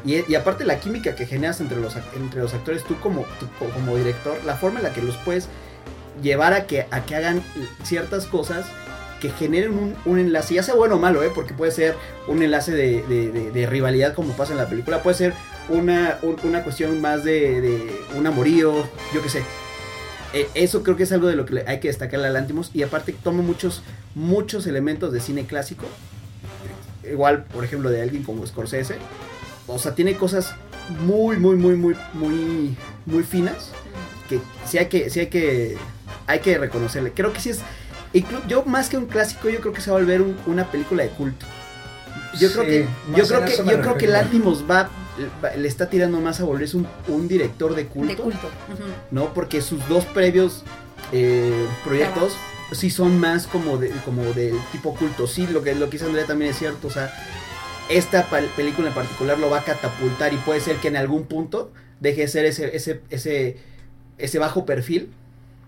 [0.05, 3.25] y, y aparte la química que generas entre los, entre los actores, tú como,
[3.73, 5.47] como director, la forma en la que los puedes
[6.21, 7.41] llevar a que, a que hagan
[7.83, 8.65] ciertas cosas
[9.21, 11.31] que generen un, un enlace, ya sea bueno o malo, ¿eh?
[11.33, 11.95] porque puede ser
[12.27, 13.01] un enlace de,
[13.51, 15.33] de- rivalidad como pasa en la película, puede ser
[15.69, 19.41] una, un- una cuestión más de, un amorío, yo qué sé.
[20.33, 22.83] Eh, eso creo que es algo de lo que hay que destacar a Lantimos y
[22.83, 23.81] aparte toma muchos,
[24.13, 25.85] muchos elementos de cine clásico,
[27.09, 28.95] igual por ejemplo de alguien como Scorsese,
[29.67, 30.53] o sea, tiene cosas
[31.01, 33.71] muy, muy, muy, muy, muy, muy finas
[34.29, 35.77] que sí hay que, sí hay que,
[36.27, 37.13] hay que reconocerle.
[37.13, 37.59] Creo que sí es,
[38.47, 41.03] yo más que un clásico, yo creo que se va a volver un- una película
[41.03, 41.45] de culto.
[42.39, 44.07] Yo creo que, yo creo que, yo creo que.
[44.07, 44.89] Lantimos va,
[45.43, 48.47] va- le está tirando más a volverse un, un director de culto, De culto.
[48.71, 48.83] ujú.
[49.11, 49.33] ¿no?
[49.33, 50.63] Porque sus dos previos
[51.11, 52.33] eh, proyectos
[52.73, 55.25] sí son más como de, como del tipo culto.
[55.27, 57.11] Sí, lo que, lo que dice Andrea también es cierto, o sea,
[57.89, 61.71] esta película en particular lo va a catapultar y puede ser que en algún punto
[62.01, 63.57] deje de ser ese, ese, ese,
[64.17, 65.09] ese bajo perfil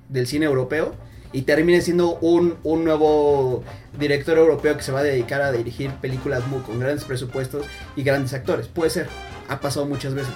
[0.09, 0.93] del cine europeo
[1.31, 3.63] y termine siendo un, un nuevo
[3.97, 7.65] director europeo que se va a dedicar a dirigir películas muy, con grandes presupuestos
[7.95, 8.67] y grandes actores.
[8.67, 9.07] Puede ser,
[9.47, 10.33] ha pasado muchas veces.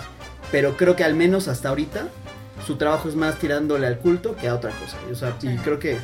[0.52, 2.08] Pero creo que al menos hasta ahorita
[2.66, 4.98] su trabajo es más tirándole al culto que a otra cosa.
[5.12, 5.98] O sea, y creo que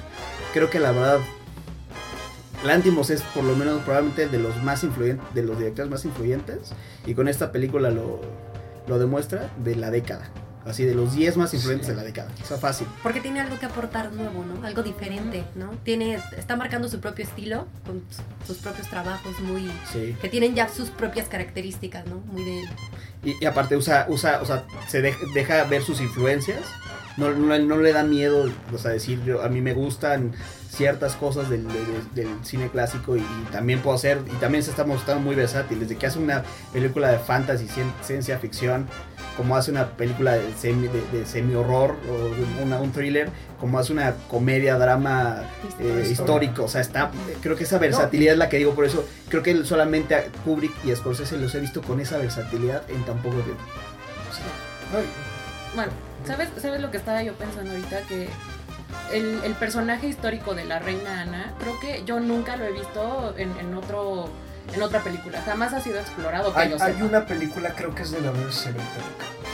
[0.53, 1.19] creo que la verdad
[2.63, 6.73] Lantimos es por lo menos probablemente de los más influyentes, de los directores más influyentes
[7.05, 8.19] y con esta película lo,
[8.85, 10.29] lo demuestra de la década.
[10.65, 11.91] Así de los 10 más influyentes Sí.
[11.93, 12.29] de la década.
[12.43, 12.85] O sea, fácil.
[13.01, 14.65] Porque tiene algo que aportar nuevo, ¿no?
[14.67, 15.71] Algo diferente, ¿no?
[15.83, 18.03] Tiene, está marcando su propio estilo, con
[18.45, 19.71] sus propios trabajos muy...
[19.91, 20.15] Sí.
[20.21, 22.17] que tienen ya sus propias características, ¿no?
[22.31, 22.69] Muy de él.
[23.23, 26.61] Y, y aparte usa, usa, o sea, se dej- deja ver sus influencias.
[27.17, 30.33] No, no, no le da miedo, o sea, decir, yo, a mí me gustan
[30.69, 34.63] ciertas cosas del, de- de- del cine clásico y, y también puedo hacer, y también
[34.63, 38.87] se está mostrando muy versátil, desde que hace una película de fantasy, cien- ciencia ficción,
[39.39, 43.93] como hace una película de semi, de, de semi-horror o una, un thriller, como hace
[43.93, 45.43] una comedia, drama
[45.79, 46.65] eh, Histórico.
[46.65, 47.09] o sea, está,
[47.41, 50.73] creo que esa versatilidad es la que digo, por eso creo que solamente a Kubrick
[50.83, 53.63] y a Scorsese los he visto con esa versatilidad en tan poco tiempo.
[54.91, 55.91] Y- Bueno,
[56.27, 58.01] ¿sabes, ¿sabes lo que estaba yo pensando ahorita?
[58.09, 58.27] Que
[59.13, 63.33] el, el personaje histórico de la reina Ana, creo que yo nunca lo he visto
[63.37, 64.29] en, en otro
[64.73, 65.41] en otra película.
[65.45, 66.53] Jamás ha sido explorado.
[66.53, 67.05] Que Hay, yo hay sepa.
[67.05, 68.67] una película, creo que es de la BBC.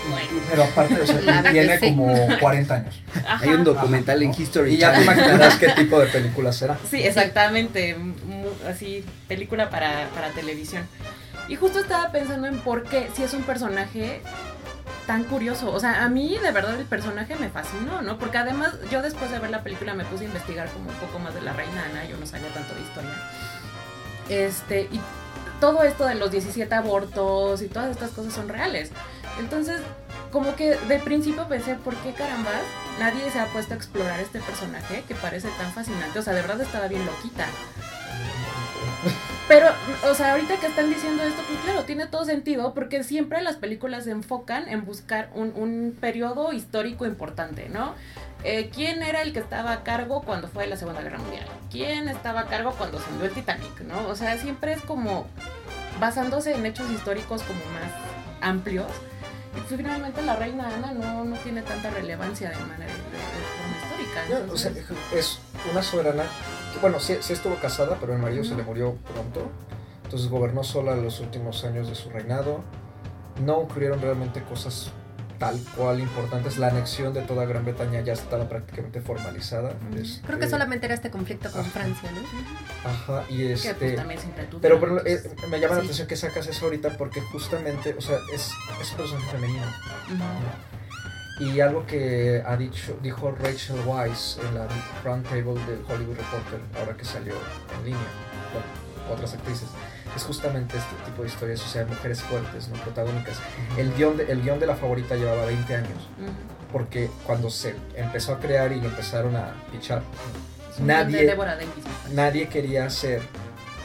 [0.10, 0.28] Bueno.
[0.49, 3.01] Pero aparte, o sea, tiene como 40 años.
[3.28, 3.39] Ajá.
[3.43, 4.41] Hay un documental en Ajá.
[4.41, 6.78] History Y ya te imaginarás qué tipo de película será.
[6.89, 7.97] Sí, exactamente.
[8.69, 10.84] Así, película para, para televisión.
[11.47, 14.21] Y justo estaba pensando en por qué, si es un personaje
[15.06, 15.71] tan curioso.
[15.71, 18.17] O sea, a mí de verdad el personaje me fascinó, ¿no?
[18.17, 21.19] Porque además yo después de ver la película me puse a investigar como un poco
[21.19, 23.12] más de la reina Ana, yo no sabía tanto de historia.
[24.30, 25.00] Este, y
[25.60, 28.92] todo esto de los 17 abortos y todas estas cosas son reales.
[29.40, 29.82] Entonces,
[30.32, 32.64] como que de principio pensé, ¿por qué carambas
[33.00, 36.20] nadie se ha puesto a explorar este personaje que parece tan fascinante?
[36.20, 37.46] O sea, de verdad estaba bien loquita.
[39.48, 39.68] Pero,
[40.10, 43.58] o sea, ahorita que están diciendo esto, pues claro, tiene todo sentido, porque siempre las
[43.58, 47.94] películas se enfocan en buscar un, un periodo histórico importante, ¿no?
[48.44, 51.46] Eh, ¿Quién era el que estaba a cargo cuando fue la Segunda Guerra Mundial?
[51.72, 54.08] ¿Quién estaba a cargo cuando se hundió el Titanic, no?
[54.08, 55.28] O sea, siempre es como
[56.00, 57.92] basándose en hechos históricos como más
[58.42, 58.88] amplios.
[59.56, 63.46] Y pues, finalmente la reina Ana no, no tiene tanta relevancia de manera de, de
[63.56, 64.46] forma histórica.
[64.48, 64.72] No, o sea,
[65.14, 65.40] es
[65.72, 66.24] una soberana
[66.82, 69.50] bueno, sí, sí estuvo casada, pero el marido se le murió pronto.
[70.04, 72.62] Entonces gobernó sola los últimos años de su reinado.
[73.44, 74.92] No ocurrieron realmente cosas
[75.40, 76.58] tal cual importantes.
[76.58, 79.74] La anexión de toda Gran Bretaña ya estaba prácticamente formalizada.
[79.96, 81.70] Este, Creo que solamente era este conflicto con Ajá.
[81.72, 82.90] Francia, ¿no?
[82.90, 84.02] Ajá, y que este...
[84.02, 84.62] pues tuvo.
[84.62, 88.52] Pero, eh, me llama la atención que sacas eso ahorita porque justamente, o sea, es,
[88.82, 89.64] es un personaje femenino.
[89.64, 90.24] ujú.
[91.39, 94.67] Y algo que ha dicho, dijo Rachel Weisz en la
[95.04, 97.34] Round Table del Hollywood Reporter, ahora que salió
[97.78, 98.08] en línea
[98.54, 99.67] con otras actrices,
[100.15, 103.38] es justamente este tipo de historias, o sea, mujeres fuertes, no protagónicas.
[103.78, 106.08] El guion, de, el guion de la favorita llevaba 20 años,
[106.71, 110.04] porque cuando se empezó a crear y lo empezaron a pichar,
[110.78, 111.38] de nadie,
[112.13, 113.21] nadie quería hacer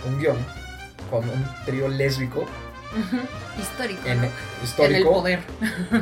[0.06, 0.36] un guion
[1.10, 2.46] con un trío lésbico
[3.60, 4.00] Histórico.
[4.06, 4.24] en, ¿no?
[4.24, 5.40] En el histórico poder.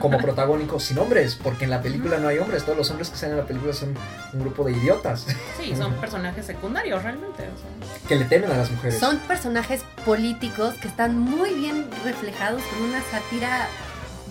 [0.01, 3.17] como protagónico sin hombres, porque en la película no hay hombres, todos los hombres que
[3.17, 3.95] salen en la película son
[4.33, 5.27] un grupo de idiotas
[5.61, 7.43] Sí, son personajes secundarios realmente.
[7.43, 7.59] o
[7.99, 8.09] sea.
[8.09, 8.99] que le temen a las mujeres.
[8.99, 13.69] Son personajes políticos que están muy bien reflejados con una sátira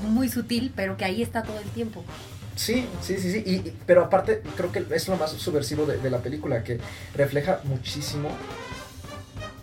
[0.09, 2.03] muy sutil, pero que ahí está todo el tiempo.
[2.55, 3.43] Sí, sí, sí, sí.
[3.45, 6.79] Y, y- pero aparte, creo que es lo más subversivo de, de la película, que
[7.15, 8.29] refleja muchísimo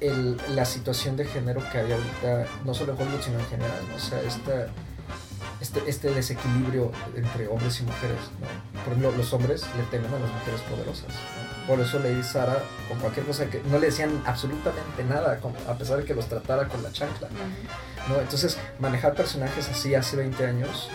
[0.06, 3.80] el- la situación de género que hay ahorita, no solo en Hollywood, sino en general.
[3.88, 3.96] ¿no?
[3.96, 4.66] O sea, esta,
[5.60, 8.18] este, este desequilibrio entre hombres y mujeres.
[8.40, 8.80] ¿no?
[8.84, 11.08] Por ejemplo, los hombres le temen a las mujeres poderosas.
[11.08, 11.66] ¿no?
[11.66, 15.98] Por eso Lady Sara, con cualquier cosa que no le decían absolutamente nada, a pesar
[15.98, 17.28] de que los tratara con la chancla.
[18.08, 18.20] ¿no?
[18.20, 20.90] Entonces, manejar personajes así hace 20 años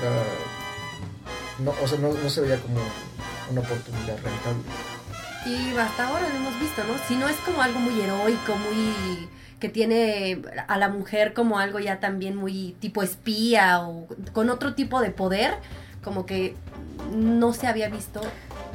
[0.00, 0.12] era.
[1.58, 2.76] No, o sea, no, no se veía como
[3.50, 4.62] una oportunidad rentable.
[5.44, 6.94] Y hasta ahora lo hemos visto, ¿no?
[7.08, 9.28] Si no es como algo muy heroico, muy
[9.58, 14.74] que tiene a la mujer como algo ya también muy tipo espía o con otro
[14.74, 15.54] tipo de poder,
[16.02, 16.56] como que
[17.14, 18.20] no se había visto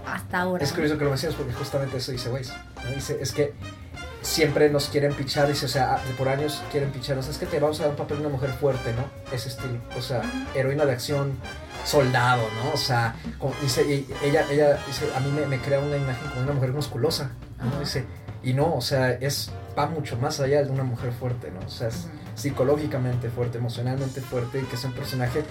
[0.06, 0.64] hasta ahora.
[0.64, 2.54] Es curioso que lo mencionas porque justamente eso dice Weiss.
[2.84, 2.92] ¿no?
[2.92, 3.54] Dice, es que
[4.22, 7.80] siempre nos quieren pichar, dice, o sea, por años quieren picharnos, es que te vamos
[7.80, 9.10] a dar un papel de una mujer fuerte, ¿no?
[9.36, 10.22] Ese estilo, o sea,
[10.56, 11.38] heroína de acción,
[11.88, 12.74] soldado, ¿no?
[12.74, 16.30] O sea, como dice, y ella, ella dice, a mí me, me crea una imagen
[16.30, 17.70] como una mujer musculosa, ¿no?
[17.70, 17.80] Ajá.
[17.80, 18.06] Dice,
[18.44, 21.66] y no, o sea, es, va mucho más allá de una mujer fuerte, ¿no?
[21.66, 25.44] O sea, es psicológicamente fuerte, emocionalmente fuerte y que es un personaje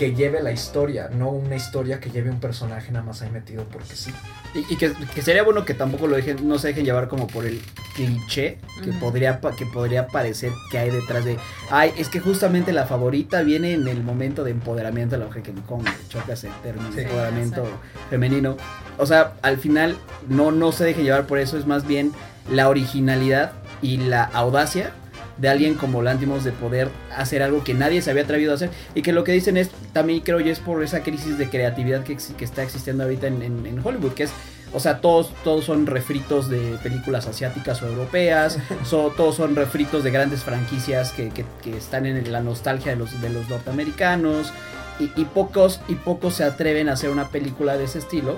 [0.00, 3.64] que lleve la historia, no una historia que lleve un personaje nada más ahí metido
[3.64, 4.10] porque sí.
[4.54, 7.26] Y, y que, que sería bueno que tampoco lo dejen, no se dejen llevar como
[7.26, 7.60] por el
[7.94, 11.36] cliché que podría que podría parecer que hay detrás de
[11.70, 15.42] ay, es que justamente la favorita viene en el momento de empoderamiento de la mujer
[15.42, 17.00] que con choca ese término Sí.
[17.00, 17.68] empoderamiento
[18.08, 18.56] femenino.
[18.96, 22.12] O sea, al final no, no se deje llevar por eso, es más bien
[22.50, 24.92] la originalidad y la audacia
[25.40, 28.70] de alguien como Lantimos de poder hacer algo que nadie se había atrevido a hacer
[28.94, 32.02] y que lo que dicen es, también creo yo es por esa crisis de creatividad
[32.04, 34.30] que, que está existiendo ahorita en, en- en Hollywood, que es,
[34.72, 40.04] o sea, todos, todos son refritos de películas asiáticas o europeas, so- todos son refritos
[40.04, 44.52] de grandes franquicias que, que- que están en la nostalgia de los, de los norteamericanos
[44.98, 48.36] y, y pocos, y pocos se atreven a hacer una película de ese estilo.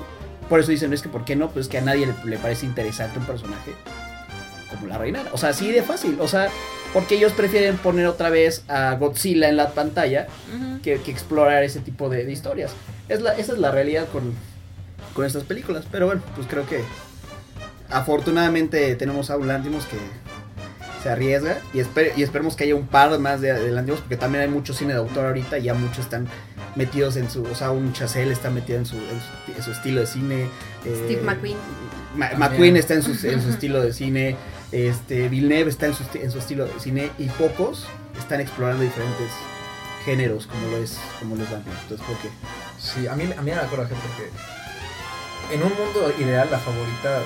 [0.48, 1.50] Por eso dicen, es que ¿por qué no?
[1.50, 3.72] Pues que a nadie le, le parece interesante un personaje
[4.70, 5.22] como la reina.
[5.32, 6.16] O sea, así de fácil.
[6.20, 6.48] O sea,
[6.92, 10.26] porque ellos prefieren poner otra vez a Godzilla en la pantalla
[10.82, 12.72] que, que explorar ese tipo de, de historias.
[13.08, 14.34] Es la, esa es la realidad con,
[15.14, 15.84] con estas películas.
[15.90, 16.82] Pero bueno, pues creo que
[17.90, 19.96] afortunadamente tenemos a un Lantimos que
[21.02, 24.16] se arriesga y, esper- y esperemos que haya un par más de, de Lantimos porque
[24.16, 26.28] también hay mucho cine de autor ahorita y ya muchos están
[26.76, 29.72] metidos en su, o sea, un Chazelle está metido en su, en su, en su
[29.72, 30.42] estilo de cine.
[30.84, 31.56] eh, Steve McQueen.
[32.16, 32.30] Ma-.
[32.36, 34.36] McQueen está en su, en su estilo de cine,
[34.72, 37.86] este, Villeneuve está en su, esti- en su estilo de cine y pocos
[38.18, 39.30] están explorando diferentes
[40.04, 41.76] géneros como lo es como lo es Vampiro.
[41.82, 42.28] Entonces creo que
[42.80, 47.20] Sí, a mí, a mí me da coraje porque en un mundo ideal la favorita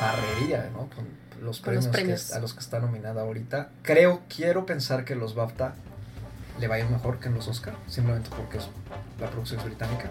[0.00, 0.88] barrería, ¿no?
[0.88, 1.06] Con
[1.44, 3.68] los Con los premios, que a los que está nominada ahorita.
[3.82, 5.74] Creo, quiero pensar que los BAFTA
[6.58, 8.68] le vayan mejor que en los Oscar, simplemente porque es,
[9.20, 10.10] la producción es británica.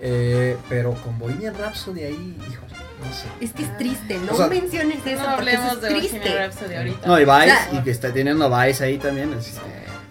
[0.00, 3.26] Eh, pero con Bohemian Rhapsody ahí, híjole, no sé.
[3.40, 5.88] Es que es triste, no O sea, menciones eso No porque eso hablemos es de
[5.88, 6.18] triste.
[6.18, 7.06] Bohemian Rhapsody ahorita.
[7.08, 9.32] no y Vice sea- y que está teniendo a Vice ahí también.
[9.34, 9.54] es-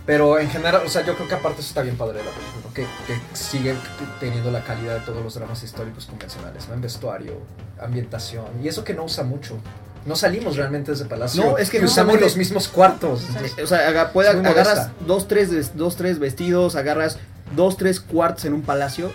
[0.05, 2.31] Pero en general, o sea, yo creo que aparte eso está bien padre de la
[2.31, 2.73] película, ¿no?
[2.73, 3.75] que, que sigue
[4.19, 6.73] teniendo la calidad de todos los dramas históricos convencionales, ¿no?
[6.73, 7.33] En vestuario,
[7.79, 9.57] ambientación, y eso que no usa mucho.
[10.05, 11.43] No salimos realmente desde Palacio.
[11.43, 13.23] No, es que y usamos justamente- los mismos cuartos.
[13.27, 17.17] Entonces, O sea, aga- puede- Es agarras dos tres, dos, tres vestidos, agarras
[17.55, 19.11] dos, tres cuartos en un palacio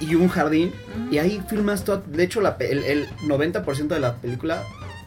[0.00, 0.72] y un jardín
[1.10, 2.02] y ahí filmas todo.
[2.06, 4.62] De hecho, la el, el 90% de la película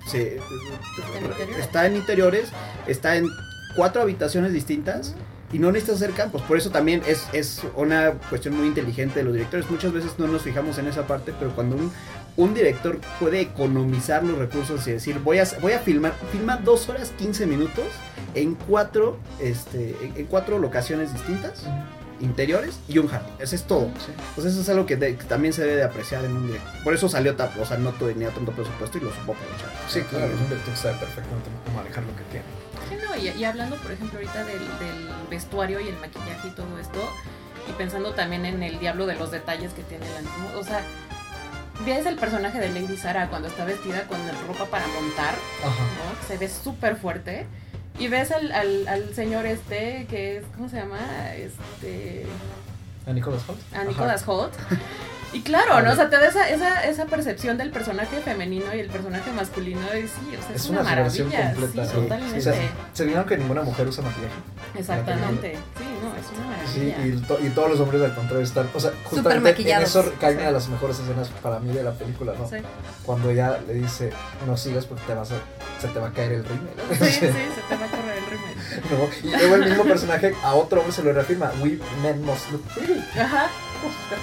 [0.08, 2.50] se, en está en interiores,
[2.88, 3.28] está en
[3.76, 5.16] cuatro habitaciones distintas
[5.52, 6.42] y no necesitas hacer campos.
[6.44, 9.70] Por eso también es, es una cuestión muy inteligente de los directores.
[9.70, 11.92] Muchas veces no nos fijamos en esa parte, pero cuando un,
[12.38, 16.88] un director puede economizar los recursos y decir, voy a, voy a filmar, filma dos
[16.90, 17.86] horas 15 minutos
[18.36, 21.64] en cuatro, este, en, en cuatro locaciones distintas,
[22.22, 23.34] interiores y un jardín.
[23.40, 23.90] Eso es todo.
[24.06, 24.12] sí.
[24.36, 26.72] Pues eso es algo que, de- que también se debe de apreciar en un director.
[26.84, 29.70] Por eso salió, tap- o sea, no tenía tanto presupuesto y lo supo aprovechar.
[29.88, 32.46] Sí, claro, es un director que sabe perfectamente cómo manejar lo que tiene.
[32.90, 36.52] Sí, no, y, y hablando, por ejemplo, ahorita del, del vestuario y el maquillaje y
[36.52, 37.00] todo esto,
[37.70, 40.56] y pensando también en el diablo de los detalles que tiene el anime.
[40.56, 40.82] O sea,
[41.86, 45.70] ves el personaje de Lady Sara cuando está vestida con ropa para montar, Ajá.
[45.84, 46.28] ¿no?
[46.28, 47.46] Se ve súper fuerte.
[48.00, 51.36] Y ves al, al, señor este, que es, ¿cómo se llama?
[51.36, 52.26] Este...
[53.10, 53.60] ¿A Nicolas Holt?
[53.74, 53.86] a Ajá.
[53.86, 54.54] Nicolas Holt.
[55.32, 55.92] Y claro, ¿no?
[55.92, 59.80] O sea, te da esa, esa, esa percepción del personaje femenino y el personaje masculino.
[59.96, 61.54] Y sí, o sea, es, Es una, maravilla.
[61.54, 61.86] completa.
[61.88, 62.02] Sí, ¿no?
[62.02, 62.40] totalmente.
[62.40, 62.54] O sea,
[62.94, 64.34] se vieron que ninguna mujer usa maquillaje.
[64.76, 65.54] Exactamente.
[65.78, 67.16] Sí, no, es una Sí, maravilla.
[67.16, 68.70] y, to- y todos los hombres al contrario están.
[68.74, 69.90] O sea, justamente en maquillados.
[69.90, 70.46] eso cae una Sí.
[70.48, 72.50] de las mejores escenas para mí de la película, ¿no?
[72.50, 72.56] Sí,
[73.06, 74.12] Cuando ella le dice,
[74.48, 75.36] no sigas porque te vas a,
[75.80, 76.70] se te va a caer el rímel.
[76.98, 78.09] sí, sí, se te va a rímel.
[78.34, 79.30] ¿No?
[79.30, 82.64] Y luego el mismo personaje a otro hombre se lo reafirma: We men must look
[82.76, 83.00] pretty.
[83.20, 83.48] Ajá.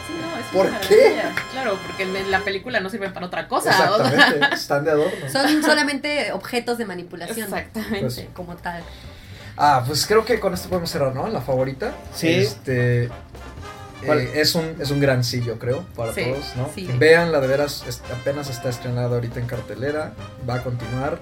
[0.07, 0.97] Sí, no, es ¿Por qué?
[0.97, 1.35] maravilla.
[1.53, 3.71] Claro, porque en la película no sirven para otra cosa.
[3.91, 4.07] o sea.
[4.09, 5.31] Exactamente, están de adorno.
[5.33, 7.45] Son solamente objetos de manipulación.
[7.49, 8.01] Exactamente.
[8.01, 8.83] Pues, Como tal.
[9.57, 11.27] Ah, pues creo que con esto podemos cerrar, ¿no?
[11.29, 11.95] La favorita.
[12.15, 12.29] Sí.
[12.29, 13.09] Este.
[14.03, 16.71] Eh, es, un, es un gran sí, yo creo, para Sí, todos, ¿no?
[16.73, 16.87] sí.
[16.99, 20.13] Veanla, de veras, es- apenas está estrenada ahorita en cartelera,
[20.49, 21.19] va a continuar.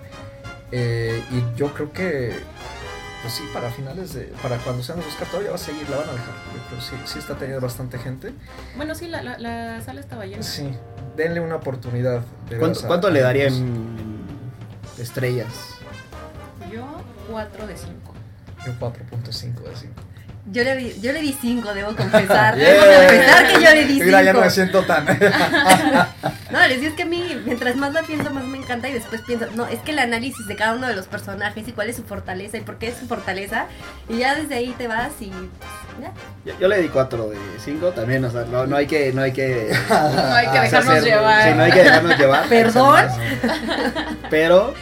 [0.73, 2.35] eh, y yo creo que,
[3.25, 4.25] pues sí, para finales de.
[4.43, 6.35] Para cuando sean los Oscar todavía va a seguir, la van a dejar.
[6.69, 8.35] Que sí, sí está teniendo bastante gente.
[8.77, 10.43] Bueno, sí, la, la, la sala estaba llena.
[10.43, 10.71] Sí,
[11.17, 12.21] denle una oportunidad.
[12.51, 14.27] de ¿Cuánto, veras a- cuánto a le daría en
[14.99, 15.71] estrellas?
[16.71, 16.85] Yo,
[17.31, 18.15] 4 de 5.
[18.67, 20.03] Yo 4.5 de 5.
[20.46, 22.57] Yo le, di- yo le di 5, debo confesar.
[22.57, 22.70] Yeah.
[22.74, 24.04] Debo confesar que yo le di 5.
[24.04, 25.07] Mira, ya no me siento tan.
[26.50, 28.92] No, les digo, es que a mí, mientras más la pienso, más me encanta y
[28.92, 31.88] después pienso, no, es que el análisis de cada uno de los personajes y cuál
[31.90, 33.66] es su fortaleza y por qué es su fortaleza,
[34.09, 35.30] y ya desde ahí te vas y
[36.00, 36.12] ya.
[36.44, 39.12] Yo, yo le di 4 de 5 también, o sea, no, no hay que...
[39.12, 41.48] No hay que No hay que dejarnos hacer- llevar.
[41.48, 42.48] Sí, no hay que dejarnos llevar.
[42.48, 43.07] ¿Perdón?
[44.30, 44.74] Pero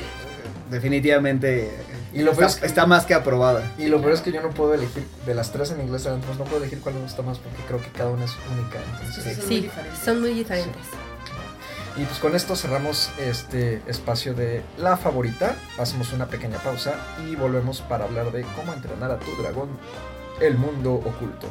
[0.70, 1.70] definitivamente
[2.14, 3.72] Y lo peor es está, que- está más que aprobada.
[3.78, 6.38] Y lo peor es que yo no puedo elegir, de las tres en inglés, entonces
[6.38, 8.78] no puedo elegir cuál me gusta más porque creo que cada una es única.
[9.00, 9.98] Entonces, Son muy Sí, diferentes.
[10.04, 10.82] son muy diferentes.
[11.94, 15.56] Y pues con esto cerramos este espacio de la favorita.
[15.78, 16.94] Hacemos una pequeña pausa
[17.28, 19.68] y volvemos para hablar de cómo entrenar a tu dragón,
[20.40, 21.48] el mundo oculto.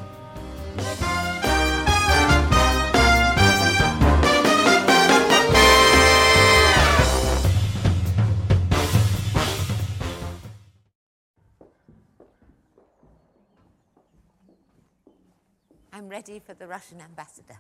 [16.02, 17.60] I'm ready for the Russian ambassador.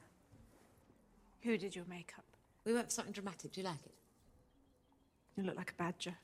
[1.44, 2.26] Who did your makeup?
[2.66, 3.52] We went for something dramatic.
[3.52, 3.94] Do you like it?
[5.38, 6.16] You look like a badger.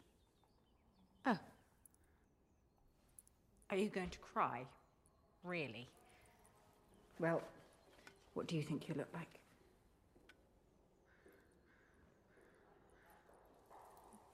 [1.27, 1.37] Oh,
[3.69, 4.65] Are you going to cry?
[5.43, 5.87] Really?
[7.19, 7.43] Well,
[8.33, 9.27] what do you think you look like?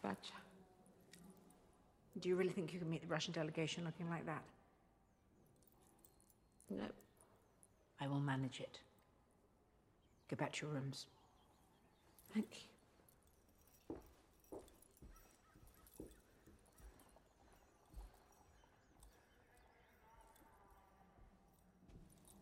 [0.01, 0.17] badger.
[2.21, 4.43] Do you really think you can meet the Russian delegation looking like that?
[6.69, 6.85] No.
[8.03, 8.79] I will manage it.
[10.29, 11.05] Go back to your rooms.
[12.33, 13.95] Thank you.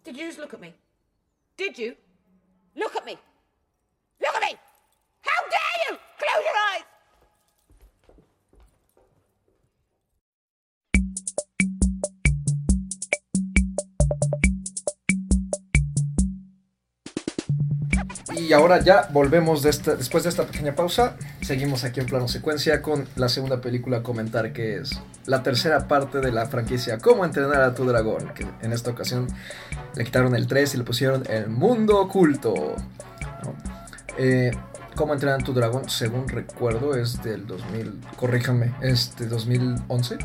[0.04, 0.74] Did you just look at me?
[1.58, 1.96] Did you?
[2.76, 3.18] Look at me!
[18.48, 21.16] Y ahora ya volvemos de esta, después de esta pequeña pausa.
[21.42, 25.88] Seguimos aquí en plano secuencia con la segunda película a comentar que es la tercera
[25.88, 28.34] parte de la franquicia Cómo entrenar a tu dragón.
[28.34, 29.28] Que en esta ocasión
[29.96, 32.54] le quitaron el 3 y le pusieron el mundo oculto.
[33.44, 33.54] ¿no?
[34.18, 34.52] Eh,
[34.96, 38.02] Cómo entrenar a tu dragón, según recuerdo, es del 2000.
[38.18, 40.18] Corríjame, es de 2011.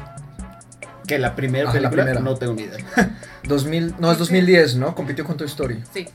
[1.06, 2.18] Que la primera Ah, la primera.
[2.18, 2.84] no tengo ni idea.
[3.44, 4.92] 2000, no, es 2010, ¿no?
[4.96, 5.84] Compitió con Toy Story.
[5.94, 6.08] Sí.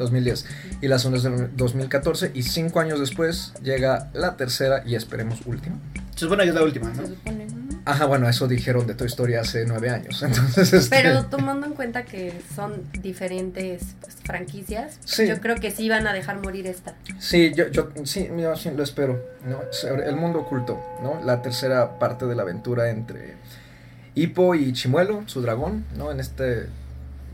[0.00, 0.46] 2010.
[0.82, 2.32] Y la segunda es del 2014.
[2.34, 5.78] Y cinco años después llega la tercera y esperemos última.
[6.14, 7.02] Se supone que es la última, ¿no?
[7.02, 7.46] Se supone.
[7.86, 10.22] Ajá, bueno, eso dijeron de Toy Story hace nueve años.
[10.22, 15.26] Entonces, este, Pero tomando en cuenta que son diferentes pues, franquicias, Sí.
[15.26, 16.94] yo creo que sí van a dejar morir esta.
[17.18, 19.22] Sí, yo, yo sí, yo sí lo espero.
[19.48, 19.60] ¿no?
[20.04, 21.22] El mundo oculto, ¿no?
[21.24, 23.34] La tercera parte de la aventura entre
[24.14, 26.10] Hippo y Chimuelo, su dragón, ¿no?
[26.10, 26.66] En este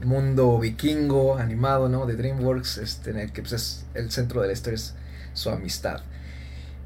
[0.04, 2.06] mundo vikingo animado, ¿no?
[2.06, 4.94] De DreamWorks, este, en el que pues, es el centro de la historia es
[5.34, 6.00] su amistad.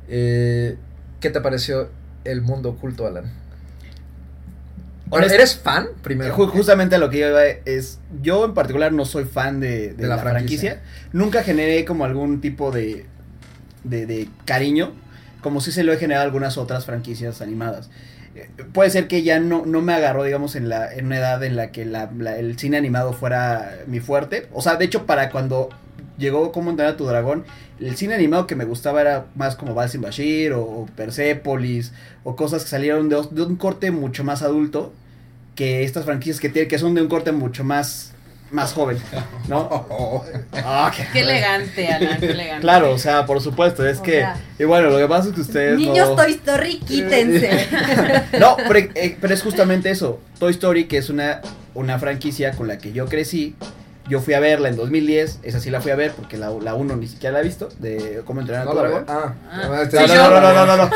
[0.08, 0.76] Eh,
[1.20, 1.90] ¿Qué te pareció
[2.24, 3.24] el mundo oculto, Alan?
[5.10, 6.36] Ahora, ¿Eres fan primero?
[6.36, 9.94] Ju- Justamente lo que yo iba es, yo en particular no soy fan de, de
[9.94, 10.74] De la la, franquicia.
[10.74, 11.08] franquicia.
[11.12, 13.06] Nunca generé como algún tipo de,
[13.82, 14.92] de, de cariño,
[15.42, 17.90] como si se lo he generado a algunas otras franquicias animadas.
[18.72, 21.56] Puede ser que ya no, no me agarró, digamos, en, la, en una edad en
[21.56, 24.46] la que la- el cine animado fuera mi fuerte.
[24.52, 25.68] O sea, de hecho, para cuando
[26.18, 27.44] llegó Cómo entrenar a tu dragón,
[27.80, 31.92] el cine animado que me gustaba era más como Balsin Bashir o, o Persepolis
[32.24, 34.92] o cosas que salieron de, de un corte mucho más adulto
[35.54, 38.12] que estas franquicias que, tienen, que son de un corte mucho más,
[38.50, 38.98] más joven,
[39.48, 39.68] ¿no?
[40.52, 42.60] Ah, qué- Qué elegante, Alan, qué elegante.
[42.62, 44.18] Claro, o sea, por supuesto, es O que...
[44.20, 45.78] sea, y bueno, lo que pasa es que ustedes...
[45.78, 46.16] Niños no...
[46.16, 47.66] Toy Story, quítense.
[48.40, 50.20] No, pero, eh, pero es justamente eso.
[50.38, 51.40] Toy Story, que es una,
[51.74, 53.54] una franquicia con la que yo crecí.
[54.08, 55.38] Yo fui a verla en 2010.
[55.44, 57.68] Esa sí la fui a ver porque la, la 1 ni siquiera la he visto.
[57.78, 59.04] De cómo entrenar a No tu dragón.
[59.06, 59.62] Ah, Ah.
[59.68, 60.90] no, Sí, No, no, no, no, no, no, no.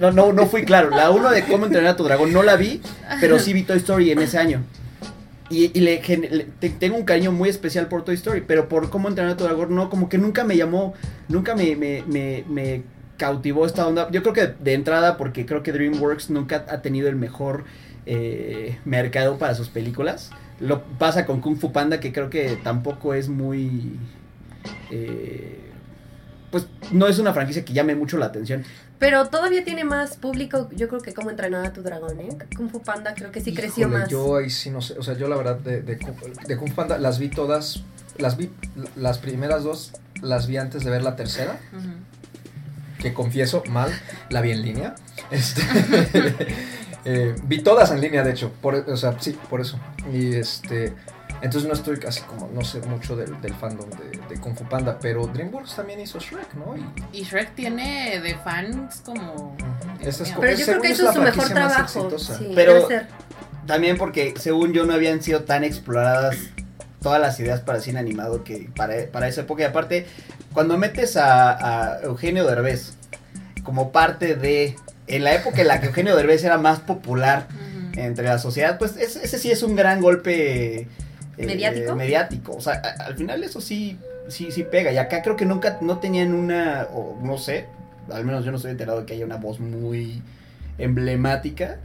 [0.00, 0.90] No, no, no fui claro.
[0.90, 2.82] La 1 de cómo entrenar a tu dragón no la vi,
[3.20, 4.64] pero sí vi Toy Story en ese año.
[5.52, 5.98] Y, le,
[6.78, 9.74] tengo un cariño muy especial por Toy Story, pero por cómo entrenar a tu dragón
[9.74, 10.94] no, como que nunca me llamó,
[11.28, 12.82] nunca me
[13.22, 14.10] cautivó esta onda.
[14.10, 17.62] Yo creo que de entrada, porque creo que DreamWorks nunca ha tenido el mejor
[18.04, 20.30] eh, mercado para sus películas.
[20.58, 23.96] Lo pasa con Kung Fu Panda, que creo que tampoco es muy...
[24.90, 25.60] eh,
[26.50, 28.64] pues no es una franquicia que llame mucho la atención.
[29.02, 32.28] Pero todavía tiene más público, yo creo que como entrenar a tu dragón, ¿eh?
[32.56, 34.08] Kung Fu Panda creo que sí creció Híjole, más.
[34.08, 36.68] Yo ahí sí no sé, o sea, yo la verdad de, de, Kung- de Kung
[36.68, 37.82] Fu Panda las vi todas,
[38.18, 38.50] las vi,
[38.94, 39.90] las primeras dos
[40.20, 41.58] las vi antes de ver la tercera,
[43.00, 43.90] que confieso, mal,
[44.30, 44.94] la vi en línea.
[45.32, 45.62] Este,
[47.04, 49.80] eh, vi todas en línea, de hecho, por, o sea, sí, por eso.
[50.12, 50.92] Y este,
[51.42, 54.64] entonces no estoy casi como, no sé mucho del, del fandom de, de Kung Fu
[54.64, 56.74] Panda, pero DreamWorks también hizo Shrek, ¿no?
[57.12, 59.56] Y, Y Shrek tiene de fans como.
[60.00, 62.18] Esta es Dios como- Pero yo creo que es eso la es su mejor trabajo.
[62.18, 62.88] Sí, Pero-.
[63.66, 66.36] También porque, según yo, no habían sido tan exploradas
[67.00, 69.62] todas las ideas para cine animado que para, para esa época.
[69.62, 70.06] Y aparte,
[70.52, 72.94] cuando metes a, a Eugenio Derbez
[73.62, 74.76] como parte de...
[75.06, 77.46] En la época en la que Eugenio Derbez era más popular
[77.94, 80.88] entre la sociedad, pues ese, ese sí es un gran golpe...
[81.38, 81.94] eh, ¿Mediático?
[81.96, 82.52] mediático.
[82.56, 84.92] O sea, a- al final eso sí, sí, sí pega.
[84.92, 87.66] Y acá creo que nunca, no tenían una, o no sé,
[88.12, 90.22] al menos yo no estoy enterado de que haya una voz muy
[90.78, 91.76] emblemática.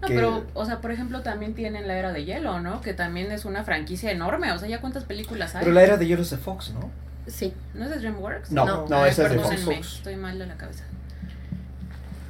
[0.00, 2.80] No, que- pero, o sea, por ejemplo, también tienen la era de hielo, ¿no?
[2.80, 4.52] Que también es una franquicia enorme.
[4.52, 5.60] O sea, ¿ya cuántas películas hay?
[5.60, 6.90] Pero la era de Hielo es de Fox, ¿no?
[7.26, 7.52] Sí.
[7.74, 8.52] ¿No es de DreamWorks?
[8.52, 8.86] No, No.
[8.88, 9.96] no, esa es de Fox.
[9.96, 10.84] Estoy mal de la cabeza.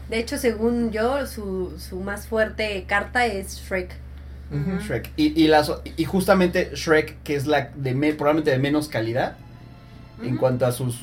[0.08, 3.90] De hecho, según yo, su, su más fuerte carta es Shrek.
[4.80, 5.11] Shrek.
[5.16, 9.36] Y, y, las, y justamente Shrek, que es la de me- probablemente de menos calidad
[10.22, 11.01] en cuanto a sus.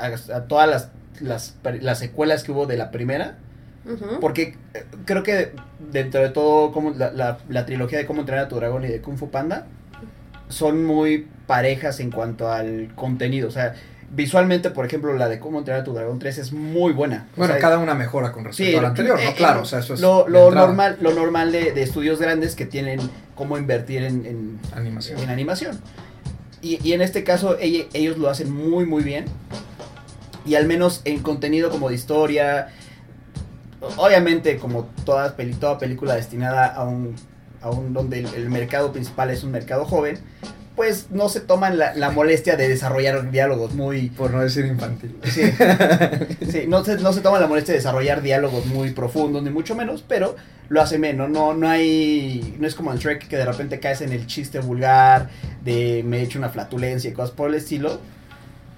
[0.00, 0.88] a, a- a todas las,
[1.20, 3.38] las, las secuelas que hubo de la primera.
[4.20, 5.52] Porque eh, creo que
[5.92, 8.88] dentro de todo, como la, la, la trilogía de Cómo entrenar a tu dragón y
[8.88, 9.66] de Kung Fu Panda
[10.48, 13.48] son muy parejas en cuanto al contenido.
[13.48, 13.74] O sea,
[14.14, 17.26] visualmente, por ejemplo, la de Cómo entrenar a tu dragón 3 es muy buena.
[17.34, 19.30] O Bueno, sea, cada una mejora con respecto Sí, a la anterior, eh, ¿no?
[19.30, 22.66] eh, Claro, o sea, eso es lo, normal, lo normal de, de estudios grandes que
[22.66, 23.00] tienen
[23.34, 25.18] cómo invertir en, en, Animación.
[25.20, 25.78] en animación.
[26.62, 29.26] Y, y en este caso ellos lo hacen muy muy bien.
[30.44, 32.68] Y al menos en contenido como de historia.
[33.96, 37.14] Obviamente como toda, peli- toda película destinada a un,
[37.62, 40.18] a un donde el, el mercado principal es un mercado joven.
[40.78, 45.18] Pues no se toman la, la molestia de desarrollar diálogos muy, Por no decir infantil.
[45.24, 45.42] Sí,
[46.48, 49.74] Sí, no, se, no se toma la molestia de desarrollar diálogos muy profundos, ni mucho
[49.74, 50.36] menos, pero
[50.68, 51.30] lo hace menos.
[51.30, 52.54] No, no hay.
[52.60, 55.30] No es como en Shrek que de repente caes en el chiste vulgar,
[55.64, 57.98] de me he hecho una flatulencia y cosas por el estilo.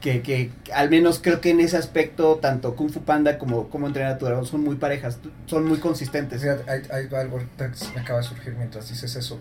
[0.00, 3.86] Que, que al menos creo que en ese aspecto, tanto Kung Fu Panda como como
[3.88, 6.42] entrenar a tu dragón son muy parejas, son muy consistentes.
[6.44, 9.38] Hay, hay algo ahorita que me acaba de surgir mientras dices eso.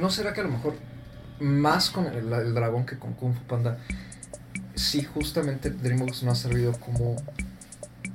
[0.00, 0.76] ¿No será que a lo mejor
[1.42, 3.78] más con el, dragón que con Kung Fu Panda,
[4.74, 7.16] sí justamente DreamWorks no ha servido como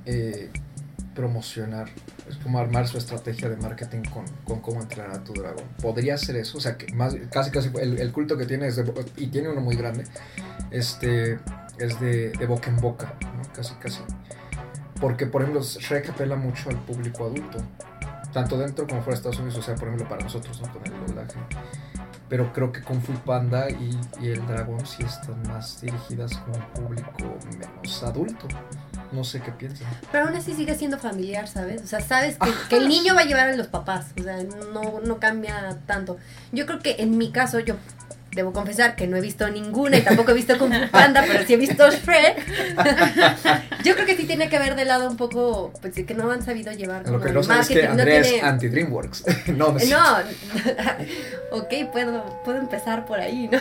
[0.05, 0.49] eh,
[1.13, 1.89] promocionar,
[2.29, 5.65] es como armar su estrategia de marketing con, con cómo entrenar a tu dragón?
[5.81, 8.75] Podría ser eso, o sea, que más, casi casi el, el culto que tiene es
[8.75, 10.03] de, y tiene uno muy grande,
[10.71, 11.39] este
[11.79, 13.13] es de, boca en boca.
[13.53, 14.01] Casi casi.
[14.99, 17.59] Porque, por ejemplo, Shrek apela mucho al público adulto.
[18.33, 19.57] Tanto dentro como fuera de Estados Unidos.
[19.57, 20.71] O sea, por ejemplo, para nosotros, ¿no?
[20.73, 21.39] Con el doblaje.
[22.29, 26.57] Pero creo que Kung Fu Panda y, y El Dragón sí están más dirigidas como
[26.57, 28.47] un público menos adulto.
[29.11, 29.87] No sé qué piensan.
[30.11, 31.81] Pero aún así sigue siendo familiar, ¿sabes?
[31.81, 34.07] O sea, sabes que, que el niño va a llevar a los papás.
[34.19, 36.17] O sea, no, no cambia tanto.
[36.51, 37.75] Yo creo que en mi caso, yo
[38.37, 41.43] debo confesar que no he visto ninguna y tampoco he visto Kung Fu Panda, pero
[41.45, 42.37] sí he visto Shrek.
[43.83, 46.43] yo creo que sí tiene que ver de lado un poco, pues que no han
[46.43, 49.25] sabido llevar Lo que no sabes es que no es tiene- anti-DreamWorks.
[49.47, 50.17] no, no, No,
[51.57, 53.59] ok, puedo, puedo empezar por ahí, ¿no?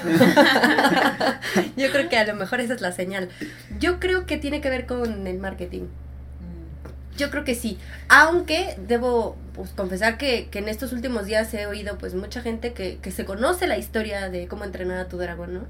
[1.76, 3.28] Yo creo que a lo mejor esa es la señal.
[3.80, 5.84] Yo creo que tiene que ver con el marketing.
[7.16, 11.66] Yo creo que sí, aunque debo pues, confesar que, que en estos últimos días he
[11.66, 15.16] oído pues mucha gente que, que se conoce la historia de cómo entrenar a tu
[15.16, 15.60] dragón, ¿no?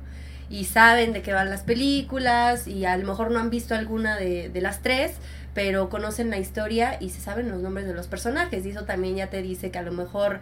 [0.49, 4.17] Y saben de qué van las películas y a lo mejor no han visto alguna
[4.17, 5.15] de, de las tres,
[5.55, 9.17] pero conocen la historia y se saben los nombres de los personajes y eso también
[9.17, 10.41] ya te dice que a lo mejor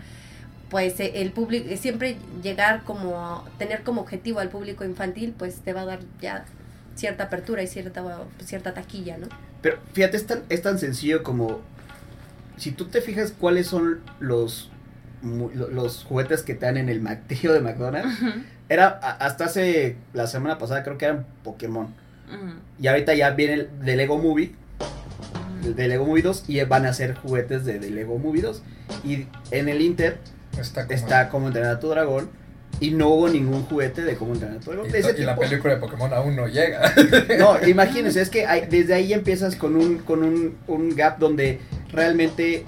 [0.71, 5.73] pues eh, el público siempre llegar como tener como objetivo al público infantil pues te
[5.73, 6.45] va a dar ya
[6.95, 8.03] cierta apertura y cierta
[8.45, 9.28] cierta taquilla, ¿no?
[9.62, 11.61] Pero fíjate, es tan, es tan sencillo como.
[12.57, 14.70] Si tú te fijas cuáles son los,
[15.22, 18.16] los juguetes que te dan en el martillo de McDonald's,
[18.68, 21.88] era hasta hace la semana pasada, creo que eran Pokémon.
[22.80, 24.55] Y ahorita ya viene el de Lego Movie,
[25.64, 28.62] el de Lego Movie 2, y van a ser juguetes de, de Lego Movie 2.
[29.05, 30.18] Y en el Inter
[30.59, 32.30] Está como- está Cómo entrenar a tu dragón,
[32.81, 34.89] y no hubo ningún juguete de Cómo entrenar a tu dragón.
[34.89, 36.93] Y, De ese to- y la película de Pokémon aún no llega.
[37.39, 41.61] No, imagínense, es que hay- desde ahí empiezas con un, con un, un gap donde
[41.93, 42.64] realmente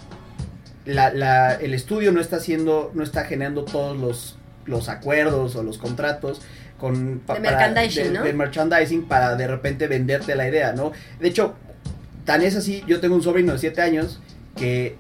[0.85, 5.63] la, la- el estudio no está haciendo, no está generando todos los, los acuerdos o
[5.63, 6.41] los contratos
[6.79, 8.23] con De merchandising, ¿no?
[8.23, 10.93] de merchandising para de repente venderte la idea, ¿no?
[11.19, 11.55] De hecho,
[12.25, 14.21] tan es así, yo tengo un sobrino de 7 años
[14.57, 14.97] que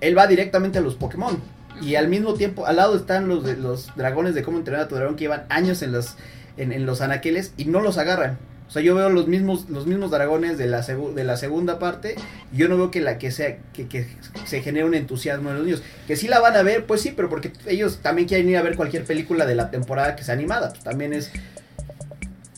[0.00, 1.38] él va directamente a los Pokémon.
[1.80, 4.94] Y al mismo tiempo, al lado están los, los dragones de cómo entrenar a tu
[4.96, 6.16] dragón que llevan años en los,
[6.56, 8.38] en, en los anaqueles y no los agarran.
[8.68, 12.16] O sea, yo veo los mismos, los mismos dragones de la, de la segunda parte
[12.52, 14.06] y yo no veo que la que sea, que, que
[14.44, 15.82] se genere un entusiasmo en los niños.
[16.06, 18.62] Que sí la van a ver, pues sí, pero porque ellos también quieren ir a
[18.62, 20.68] ver cualquier película de la temporada que sea animada.
[20.68, 21.30] Pues también es,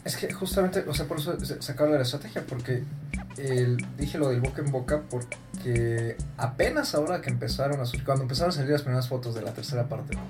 [0.04, 1.36] Es que justamente, o sea, por eso
[1.68, 2.82] acaba la estrategia, porque
[3.96, 5.36] dije lo del boca en boca, porque
[6.36, 9.52] apenas ahora que empezaron a surgir, cuando empezaron a salir las primeras fotos de la
[9.52, 10.22] tercera parte, ¿no?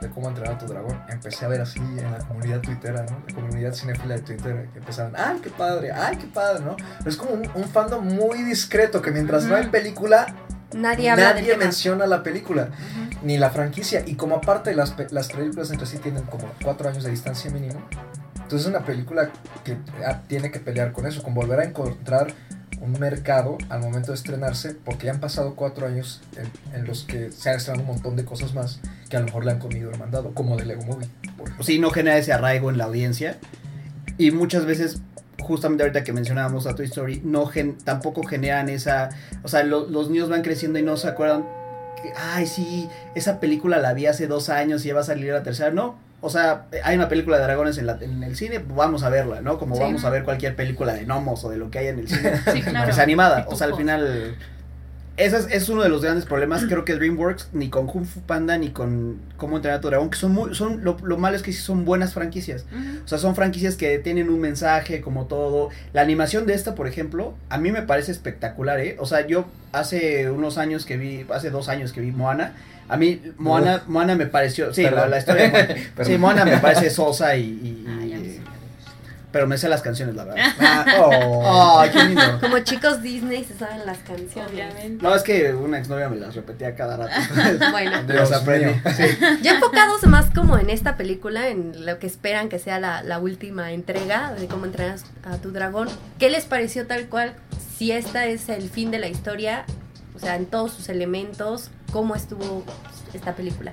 [0.00, 3.22] De cómo entrenar a tu dragón, empecé a ver así en la comunidad twittera, ¿no?
[3.28, 5.92] La comunidad cinéfila de Twitter, que empezaron, ¡ay, qué padre!
[5.92, 6.64] ¡ay, qué padre!
[6.64, 6.76] ¿no?
[6.98, 10.34] Pero es como un, un fandom muy discreto, que mientras no hay película,
[10.74, 12.70] Nadie habla nadie menciona la película
[13.22, 14.02] ni la franquicia.
[14.06, 17.80] Y como aparte las, las películas entre sí tienen como cuatro años de distancia mínimo,
[18.34, 19.30] entonces es una película
[19.64, 22.28] que ah, tiene que pelear con eso, con volver a encontrar
[22.82, 26.20] un mercado al momento de estrenarse, porque ya han pasado cuatro años
[26.74, 29.44] en, los que se han estrenado un montón de cosas más que a lo mejor
[29.44, 31.08] le han comido el mandado, como de Lego Movie.
[31.60, 33.38] sí, no genera ese arraigo en la audiencia.
[34.18, 35.00] Y muchas veces,
[35.40, 39.10] justamente ahorita que mencionábamos a Toy Story, no gen- tampoco generan esa...
[39.44, 41.44] O sea, lo- los niños van creciendo y no se acuerdan
[42.02, 45.32] que, ay, sí, esa película la vi hace dos años y ya va a salir
[45.32, 45.70] la tercera.
[45.70, 49.02] No, o sea, hay una película de dragones en, la- en el cine, pues vamos
[49.02, 49.58] a verla, ¿no?
[49.58, 49.82] Como Sí.
[49.82, 52.32] vamos a ver cualquier película de gnomos o de lo que haya en el cine.
[52.52, 52.86] Sí, claro.
[52.86, 53.44] que sea animada.
[53.48, 54.36] O sea, al final...
[55.16, 56.64] Ese es, es uno de los grandes problemas.
[56.64, 60.08] Creo que DreamWorks, ni con Kung Fu Panda, ni con Cómo entrenar a tu dragón,
[60.08, 62.64] que son muy, son, lo, lo malo es que sí son buenas franquicias.
[63.04, 65.68] O sea, son franquicias que tienen un mensaje, como todo.
[65.92, 68.96] La animación de esta, por ejemplo, a mí me parece espectacular, ¿eh?
[68.98, 72.54] O sea, yo hace unos años que vi, hace dos años que vi Moana.
[72.88, 74.72] A mí, Moana, Moana me pareció.
[74.74, 75.74] Sí, la, la historia de Moana.
[76.04, 78.01] Sí, Moana me parece sosa y.
[79.32, 80.52] pero me sé las canciones, la verdad.
[80.60, 81.80] Ah, oh.
[81.80, 82.40] ¡Ay, qué lindo!
[82.40, 84.50] Como chicos Disney se saben las canciones.
[84.52, 85.02] Obviamente.
[85.02, 87.12] No, es que una exnovia me las repetía cada rato.
[87.72, 88.74] Bueno, Dios mío.
[88.96, 89.04] Sí.
[89.42, 93.18] ya enfocados más como en esta película, en lo que esperan que sea la, la
[93.18, 95.88] última entrega de cómo entrenas a tu dragón.
[96.18, 97.34] ¿Qué les pareció tal cual?
[97.76, 99.64] Si esta es el fin de la historia,
[100.14, 102.64] o sea, en todos sus elementos, ¿cómo estuvo
[103.14, 103.72] esta película?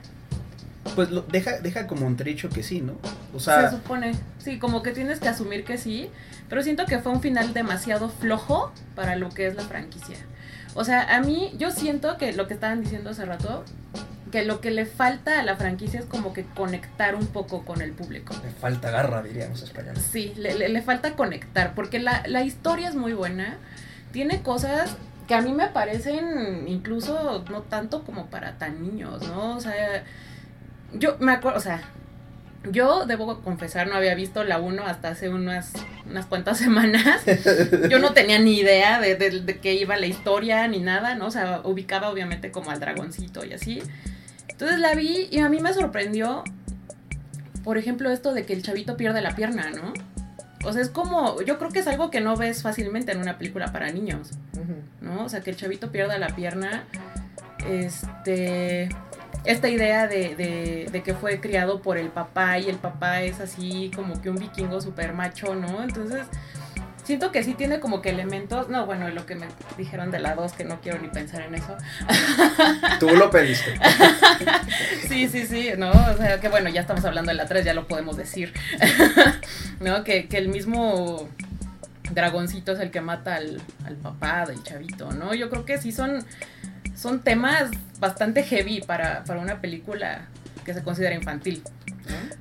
[0.95, 2.93] Pues lo, deja, deja como un trecho que sí, ¿no?
[3.33, 4.13] O Se sea, supone.
[4.39, 6.09] Sí, como que tienes que asumir que sí.
[6.49, 10.17] Pero siento que fue un final demasiado flojo para lo que es la franquicia.
[10.73, 13.63] O sea, a mí, yo siento que lo que estaban diciendo hace rato,
[14.31, 17.81] que lo que le falta a la franquicia es como que conectar un poco con
[17.81, 18.33] el público.
[18.43, 20.03] Le falta garra, dirían los españoles.
[20.11, 23.57] Sí, le, le- le falta conectar, porque la, la historia es muy buena,
[24.11, 24.95] tiene cosas
[25.27, 29.55] que a mí me parecen incluso no tanto como para tan niños, ¿no?
[29.55, 30.03] O sea,
[30.93, 31.81] yo me acuerdo, o sea,
[32.71, 35.71] yo debo confesar, no había visto la 1 hasta hace unas,
[36.09, 37.21] unas cuantas semanas.
[37.89, 41.27] Yo no tenía ni idea de, de, de qué iba la historia ni nada, ¿no?
[41.27, 43.81] O sea, ubicaba obviamente como al dragoncito y así.
[44.47, 46.43] Entonces la vi y a mí me sorprendió,
[47.63, 49.93] por ejemplo, esto de que el chavito pierde la pierna, ¿no?
[50.65, 53.37] O sea, es como, yo creo que es algo que no ves fácilmente en una
[53.37, 54.31] película para niños,
[54.99, 55.23] ¿no?
[55.23, 56.83] O sea, que el chavito pierda la pierna,
[57.69, 58.89] este,
[59.45, 63.39] esta idea de, de, de que fue criado por el papá y el papá es
[63.39, 65.83] así como que un vikingo super macho, ¿no?
[65.83, 66.27] Entonces,
[67.09, 69.47] siento que sí tiene como que elementos, no, bueno, lo que me
[69.79, 71.75] dijeron de la 2, que no quiero ni pensar en eso.
[72.99, 73.73] Tú lo pediste.
[75.07, 75.89] Sí, sí, sí, ¿no?
[75.89, 78.53] O sea, que bueno, ya estamos hablando de la 3, ya lo podemos decir.
[79.79, 80.03] ¿No?
[80.03, 81.27] Que, que el mismo
[82.11, 85.33] Dragoncito es el que mata al, al papá del chavito, ¿no?
[85.33, 86.23] Yo creo que sí son,
[86.99, 90.27] son temas bastante heavy para, para una película
[90.65, 91.63] que se considera infantil.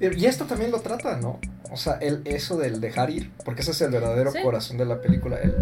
[0.01, 0.13] ¿no?
[0.17, 1.39] Y esto también lo trata, ¿no?
[1.71, 4.39] O sea, el, eso del dejar ir, porque ese es el verdadero Sí.
[4.43, 5.37] corazón de la película.
[5.37, 5.55] El,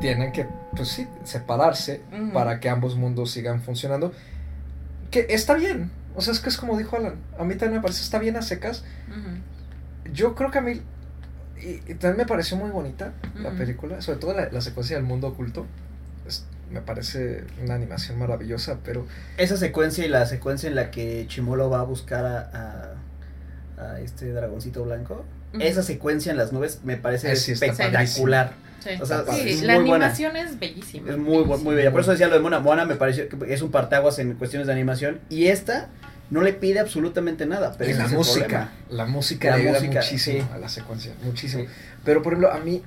[0.00, 2.02] tienen que, pues sí, separarse
[2.34, 4.12] para que ambos mundos sigan funcionando.
[5.10, 5.90] Que está bien.
[6.14, 7.14] O sea, es que es como dijo Alan.
[7.38, 8.84] A mí también me parece, está bien a secas.
[10.12, 10.80] Yo creo que a mí.
[11.60, 15.04] Y, y también me pareció muy bonita la película, sobre todo la, la secuencia del
[15.04, 15.66] mundo oculto.
[16.72, 19.06] Me parece una animación maravillosa, pero
[19.36, 22.94] Esa secuencia y la secuencia en la que Chimolo va a buscar a,
[23.78, 25.24] a, a este dragoncito blanco,
[25.58, 28.52] esa secuencia en las nubes me parece sí, espectacular.
[28.82, 29.94] Sí, O sea, Sí, es la buena.
[30.06, 31.10] animación es bellísima.
[31.10, 31.92] Es muy, bu- muy bella.
[31.92, 32.58] Por eso decía lo de Mona.
[32.58, 35.20] Mona me pareció que es un partaguas en cuestiones de animación.
[35.28, 35.88] Y esta
[36.30, 37.74] no le pide absolutamente nada.
[37.78, 40.46] Pero y la música, la música La ayuda música, muchísimo sí.
[40.52, 41.62] a la secuencia, muchísimo.
[41.64, 41.68] Sí.
[42.04, 42.82] Pero por ejemplo, a mí,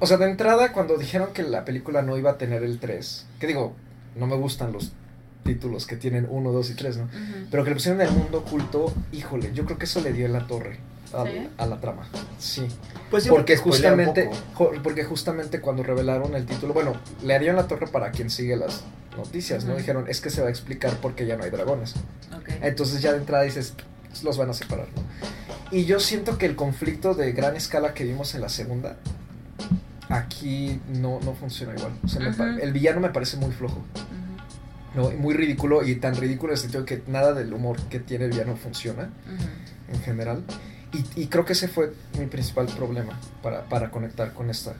[0.00, 3.26] o sea, de entrada cuando dijeron que la película no iba a tener el 3,
[3.38, 3.74] que digo,
[4.16, 4.92] no me gustan los
[5.44, 7.08] títulos que tienen 1, 2 y 3, ¿no?
[7.50, 10.32] Pero que le pusieron el mundo oculto, híjole, yo creo que eso le dio en
[10.32, 10.78] la torre
[11.12, 11.48] a, ¿Sí?
[11.58, 12.08] a la trama.
[12.38, 12.66] Sí.
[13.10, 14.28] Pues sí, porque justamente
[14.82, 18.82] porque justamente cuando revelaron el título, bueno, le harían la torre para quien sigue las
[19.16, 19.76] noticias, ¿no?
[19.76, 21.94] Dijeron, es que se va a explicar por qué ya no hay dragones.
[22.62, 23.74] Entonces ya de entrada dices,
[24.22, 25.02] los van a separar, ¿no?
[25.70, 28.96] Y yo siento que el conflicto de gran escala que vimos en la segunda,
[30.16, 31.92] aquí no, no funciona igual.
[32.04, 32.58] O sea, pa- Ujú.
[32.60, 35.02] el villano me parece muy flojo, Ujú.
[35.08, 35.12] ¿no?
[35.12, 38.26] Y Muy ridículo y tan ridículo en el sentido que nada del humor que tiene
[38.26, 39.94] el villano funciona Ujú.
[39.96, 40.42] en general.
[40.92, 44.74] Y, y creo que ese fue mi principal problema para, para conectar con esta,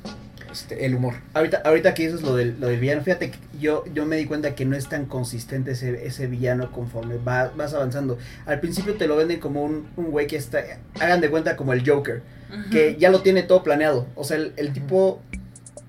[0.53, 1.15] este, el humor.
[1.35, 4.25] Ahorita, ahorita que dices lo del, lo del villano, fíjate que yo, yo me di
[4.27, 8.17] cuenta que no es tan consistente ese, ese villano conforme va- vas avanzando.
[8.47, 10.61] Al principio te lo venden como un, un güey que está,
[11.01, 12.23] hagan de cuenta como el Joker,
[12.71, 14.07] Que ya lo tiene todo planeado.
[14.15, 15.21] O sea, el, el tipo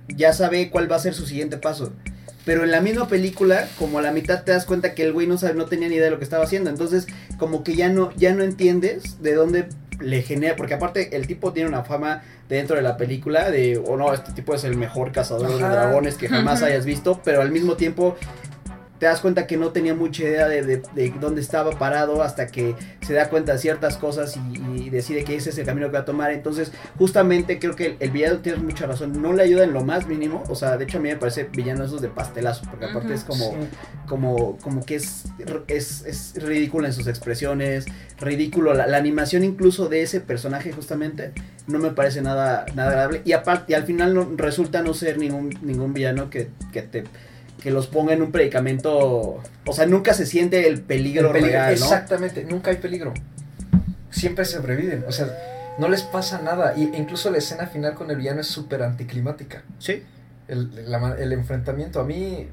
[0.08, 1.92] ya sabe cuál va a ser su siguiente paso.
[2.46, 5.26] Pero en la misma película, como a la mitad te das cuenta que el güey
[5.26, 6.70] no sabe, no tenía ni idea de lo que estaba haciendo.
[6.70, 7.08] Entonces,
[7.38, 9.68] como que ya no, ya no entiendes de dónde
[10.00, 13.98] le genera, porque aparte el tipo tiene una fama dentro de la película de, o
[13.98, 17.52] no, este tipo es el mejor cazador de dragones que jamás hayas visto, pero al
[17.52, 18.16] mismo tiempo
[19.00, 22.48] te das cuenta que no tenía mucha idea de, de- de dónde estaba parado hasta
[22.48, 25.88] que se da cuenta de ciertas cosas y, y decide que ese es el camino
[25.88, 26.32] que va a tomar.
[26.32, 29.84] Entonces, justamente creo que el, el villano tiene mucha razón, no le ayuda en lo
[29.84, 32.86] más mínimo, o sea, de hecho a mí me parece villano esos de pastelazo, porque
[32.86, 33.58] aparte es como, Sí.
[34.08, 35.26] como, como que es,
[35.68, 37.86] es, es ridículo en sus expresiones,
[38.20, 41.32] ridículo la, la animación incluso de ese personaje justamente,
[41.68, 43.22] no me parece nada, nada agradable.
[43.26, 47.04] Y aparte, y al final no, resulta no ser ningún, ningún villano que, que te
[47.66, 51.52] que los ponga en un predicamento, o sea, nunca se siente el peligro, El peligro,
[51.54, 51.86] real, ¿no?
[51.86, 53.12] Exactamente, nunca hay peligro.
[54.12, 55.36] Siempre sobreviven, o sea,
[55.80, 56.76] no les pasa nada.
[56.78, 59.64] Y e incluso la escena final con el villano es súper anticlimática.
[59.80, 60.04] Sí.
[60.48, 62.48] El, la ma- el enfrentamiento a mí...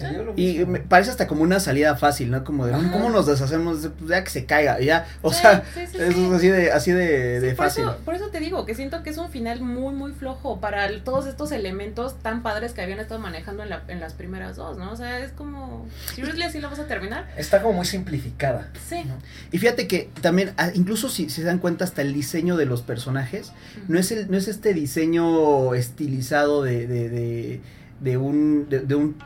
[0.00, 2.42] lo Y me parece hasta como una salida fácil, ¿no?
[2.44, 2.90] Como de, Ajá.
[2.92, 3.88] ¿cómo nos deshacemos?
[3.98, 5.06] Pues ya que se caiga, ya.
[5.22, 7.84] O Sí, sea, sí, sí, es así de, así de, de por, fácil.
[7.84, 10.86] eso, por eso te digo que siento que es un final muy, muy flojo para
[10.86, 14.56] el- todos estos elementos tan padres que habían estado manejando en, la- en las primeras
[14.56, 14.92] dos, ¿no?
[14.92, 17.28] O sea, es como, ¿seriously así la vas a terminar?
[17.36, 18.70] Está como muy simplificada.
[18.88, 19.02] Sí.
[19.06, 19.14] ¿no?
[19.52, 22.82] Y fíjate que también, ah, incluso si se dan cuenta hasta el diseño de los
[22.82, 23.52] personajes,
[23.88, 27.60] no es el, no es este diseño estilizado de, de, de,
[28.00, 29.16] de un, de, de un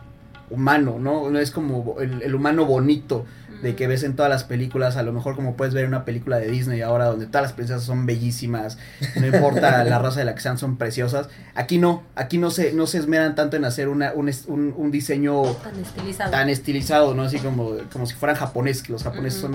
[0.50, 1.30] humano, ¿no?
[1.30, 3.26] No es como el, el humano bonito
[3.62, 6.04] de que ves en todas las películas, a lo mejor como puedes ver en una
[6.04, 8.78] película de Disney ahora donde todas las princesas son bellísimas,
[9.16, 11.28] no importa la raza de la que sean, son preciosas.
[11.54, 14.90] Aquí no, aquí no se, no se esmeran tanto en hacer una, un, un, un
[14.90, 16.30] diseño Tan estilizado.
[16.30, 17.22] tan estilizado, ¿no?
[17.22, 19.54] Así como, como si fueran japoneses, que los japoneses son,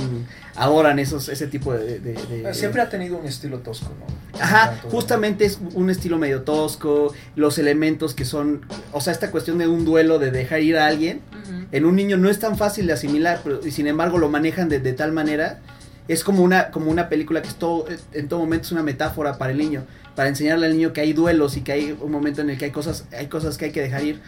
[0.55, 1.99] adoran esos, ese tipo de...
[1.99, 4.39] de- de- Eh, Siempre ha tenido un estilo tosco, ¿no?
[4.41, 9.57] Ajá, justamente es un estilo medio tosco, los elementos que son, o sea, esta cuestión
[9.57, 11.21] de un duelo, de dejar ir a alguien,
[11.71, 14.69] En un niño no es tan fácil de asimilar, pero y sin embargo lo manejan
[14.69, 15.59] de, de tal manera,
[16.07, 19.37] es como una, como una película que es todo, en todo momento es una metáfora
[19.37, 19.83] para el niño,
[20.15, 22.65] para enseñarle al niño que hay duelos y que hay un momento en el que
[22.65, 24.19] hay cosas, hay cosas que hay que dejar ir,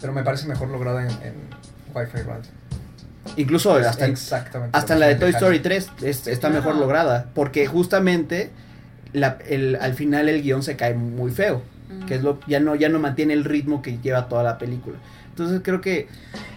[0.00, 1.34] Pero me parece mejor lograda en, en
[1.94, 2.40] Wi-Fi Rad.
[3.36, 4.76] incluso hasta, en- Exactamente.
[4.76, 5.30] hasta la de Toy.
[5.30, 8.50] Story 3 es- está mejor lograda, porque justamente
[9.12, 11.62] la- el- al final el guion se cae muy feo.
[12.08, 14.96] Que es lo ya no ya no mantiene el ritmo que lleva toda la película.
[15.34, 16.06] Entonces creo que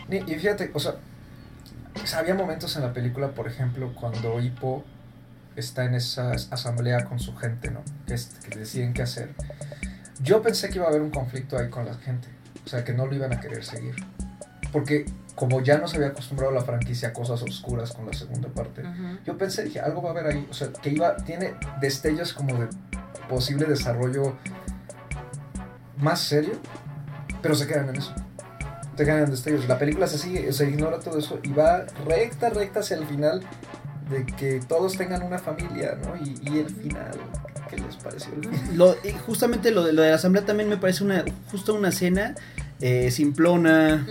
[0.09, 0.95] Y, y fíjate, o sea,
[2.01, 4.83] o sea, había momentos en la película, por ejemplo, cuando Hippo
[5.55, 7.81] está en esa as- asamblea con su gente, ¿no?
[8.05, 9.33] Que, es- que deciden qué hacer.
[10.21, 12.27] Yo pensé que iba a haber un conflicto ahí con la gente.
[12.65, 13.95] O sea, que no lo iban a querer seguir.
[14.71, 15.05] Porque
[15.35, 18.83] como ya no se había acostumbrado la franquicia a cosas oscuras con la segunda parte,
[19.25, 20.47] yo pensé, dije, algo va a haber ahí.
[20.49, 22.67] O sea, que iba, tiene destellos como de
[23.29, 24.35] posible desarrollo
[25.97, 26.53] más serio,
[27.41, 28.13] pero se quedan en eso.
[28.99, 29.67] En destellos.
[29.67, 33.41] La película se sigue, se ignora todo eso y va recta, recta hacia el final
[34.09, 36.15] de que todos tengan una familia, ¿no?
[36.15, 37.11] Y, y el final,
[37.69, 38.31] ¿qué les pareció?
[38.73, 41.89] Lo, y justamente lo de, lo de la asamblea también me parece una justo una
[41.89, 42.33] escena
[42.79, 44.05] eh, simplona,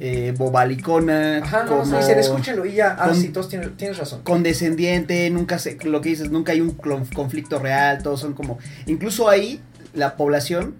[0.00, 3.76] eh, bobalicona, Ajá, no, como no, dicen, escúchenlo y ya, ah, con- sí, todos tienen,
[3.76, 4.22] tienes razón.
[4.22, 9.28] condescendiente, nunca se, lo que dices, nunca hay un conflicto real, todos son como, incluso
[9.28, 9.60] ahí
[9.94, 10.74] la población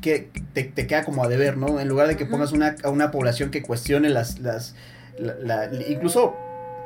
[0.00, 1.80] que te, te queda como a deber, ¿no?
[1.80, 4.74] En lugar de que pongas una, a una población que cuestione las, las,
[5.18, 6.36] la- la- incluso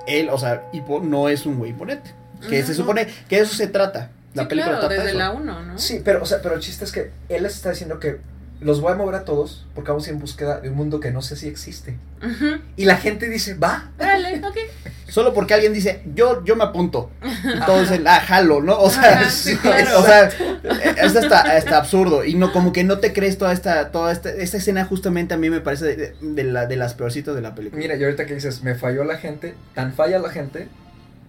[0.06, 2.14] él, o sea, Hippo no es un güey imponente,
[2.48, 5.18] que se supone que de eso se trata, la sí, película claro, trata desde eso.
[5.18, 5.78] la 1, ¿no?
[5.78, 8.18] Sí, pero, o sea, pero el chiste es que él les está diciendo que
[8.64, 11.22] los voy a mover a todos porque vamos en búsqueda de un mundo que no
[11.22, 11.96] sé si existe.
[12.76, 13.90] Y la gente dice, va.
[15.08, 17.10] Solo porque alguien dice, yo, yo me apunto.
[17.44, 18.78] Entonces, ah, jalo, ¿no?
[18.80, 19.98] O sea, Ajá, sí, claro.
[19.98, 20.30] o sea,
[20.96, 22.24] es hasta, hasta absurdo.
[22.24, 25.36] Y no, como que no te crees toda esta, toda esta, esta escena justamente a
[25.36, 27.78] mí me parece de, de la, de las peorcitas de la película.
[27.78, 30.68] Mira, y ahorita que dices, me falló la gente, tan falla la gente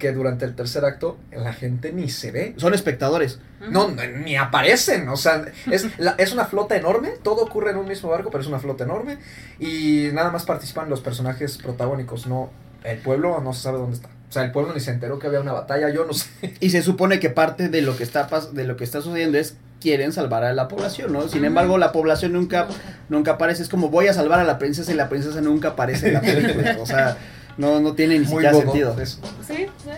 [0.03, 2.53] que durante el tercer acto la gente ni se ve.
[2.57, 3.39] Son espectadores.
[3.69, 7.77] No, no, ni aparecen, o sea, es, la- es una flota enorme, todo ocurre en
[7.77, 9.17] un mismo barco, pero es una flota enorme
[9.59, 12.49] y nada más participan los personajes protagónicos, no,
[12.83, 14.09] el pueblo no se sabe dónde está.
[14.29, 16.27] O sea, el pueblo ni se enteró que había una batalla, yo no sé.
[16.59, 19.37] Y se supone que parte de lo que está pas- de lo que está sucediendo
[19.37, 21.27] es quieren salvar a la población, ¿no?
[21.27, 22.67] Sin embargo, la población nunca,
[23.09, 23.63] nunca aparece.
[23.63, 26.21] Es como voy a salvar a la princesa y la princesa nunca aparece en la
[26.21, 26.77] película.
[26.81, 27.17] O sea,
[27.57, 28.99] no, no tiene ni siquiera sentido.
[28.99, 29.19] eso.
[29.47, 29.89] Sí, sí.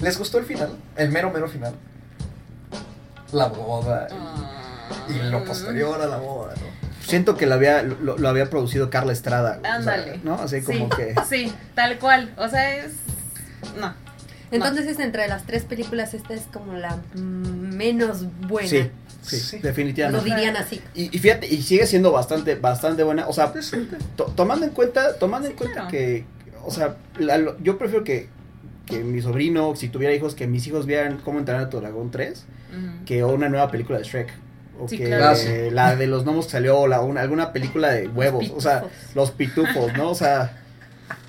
[0.00, 0.70] ¿Les gustó el final?
[0.96, 1.74] El mero, mero final.
[3.32, 4.08] La boda
[5.08, 6.86] y, y lo posterior a la boda, ¿no?
[7.04, 9.58] Siento que lo había, lo, lo había producido Carla Estrada.
[9.58, 10.20] güey, o sea, Ándale.
[10.24, 10.34] ¿No?
[10.34, 11.14] Así como sí, que.
[11.28, 12.32] Sí, tal cual.
[12.36, 12.92] O sea, es.
[13.78, 13.94] No.
[14.50, 18.68] Entonces, entre las tres películas, esta es como la menos buena.
[18.68, 18.90] Sí,
[19.22, 19.56] sí, Sí.
[19.56, 20.24] Lo definitivamente.
[20.24, 20.80] dirían así.
[20.94, 23.26] Y, y fíjate, y sigue siendo bastante, bastante buena.
[23.28, 23.52] O sea,
[24.16, 25.88] to- tomando en cuenta, tomando en cuenta claro.
[25.90, 26.24] que,
[26.66, 28.28] o sea, la- lo- yo prefiero que,
[28.86, 32.10] que mi sobrino, si tuviera hijos, que mis hijos vieran cómo entrenar a tu dragón
[32.10, 33.04] 3, Ujú.
[33.04, 34.32] que una nueva película de Shrek.
[34.78, 35.36] O Sí, que claro.
[35.38, 38.60] Eh, la de los gnomos que salió, o la, una, alguna película de huevos, o
[38.60, 40.10] sea, los pitufos, ¿no?
[40.10, 40.62] O sea,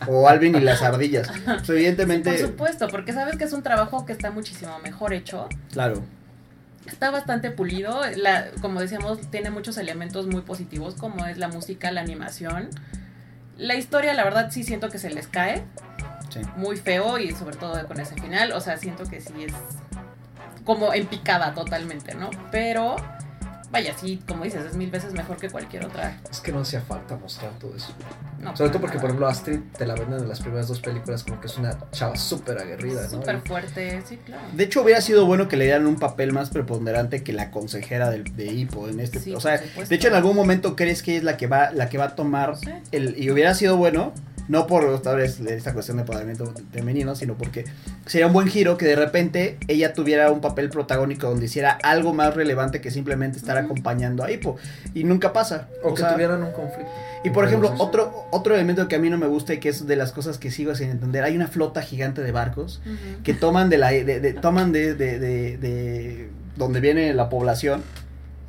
[0.07, 1.29] o Alvin y las ardillas.
[1.45, 5.13] Pues Sí, evidentemente, por supuesto, porque sabes que es un trabajo que está muchísimo mejor
[5.13, 5.47] hecho.
[5.71, 6.03] claro.
[6.87, 7.99] Está bastante pulido.
[8.15, 12.69] La, como decíamos, tiene muchos elementos muy positivos, como es la música, la animación.
[13.57, 15.63] La historia, la verdad, sí siento que se les cae.
[16.29, 16.41] Sí.
[16.55, 18.51] Muy feo y sobre todo con ese final.
[18.51, 19.53] O sea, siento que sí es
[20.63, 22.29] como en picada totalmente, ¿no?
[22.51, 22.97] Pero,
[23.71, 26.19] vaya, sí, como dices, es mil veces mejor que cualquier otra.
[26.31, 27.93] Es que no hacía falta mostrar todo eso.
[28.39, 29.01] No, Sobre todo porque, nada.
[29.01, 31.77] por ejemplo, Astrid te la venden en las primeras dos películas como que es una
[31.91, 33.09] chava súper aguerrida, ¿no?
[33.09, 34.43] Súper fuerte, sí, claro.
[34.53, 38.09] De hecho, hubiera sido bueno que le dieran un papel más preponderante que la consejera
[38.09, 39.19] del, de Hippo en este.
[39.19, 41.89] Sí, o sea, de hecho, en algún momento crees que es la que va, la
[41.89, 42.69] que va a tomar Sí.
[42.91, 43.15] el.
[43.21, 44.13] Y hubiera sido bueno,
[44.47, 47.65] no por otra vez esta cuestión de empoderamiento femenino, sino porque
[48.05, 52.13] sería un buen giro que de repente ella tuviera un papel protagónico donde hiciera algo
[52.13, 54.55] más relevante que simplemente estar acompañando a Hippo.
[54.93, 55.67] Y nunca pasa.
[55.83, 56.91] O, que sea, tuvieran un conflicto.
[57.23, 59.85] y por ejemplo, otro, otro elemento que a mí no me gusta y que es
[59.85, 62.81] de las cosas que sigo sin entender, hay una flota gigante de barcos
[63.23, 67.83] que toman de la de, de- toman de, de, de- de donde viene la población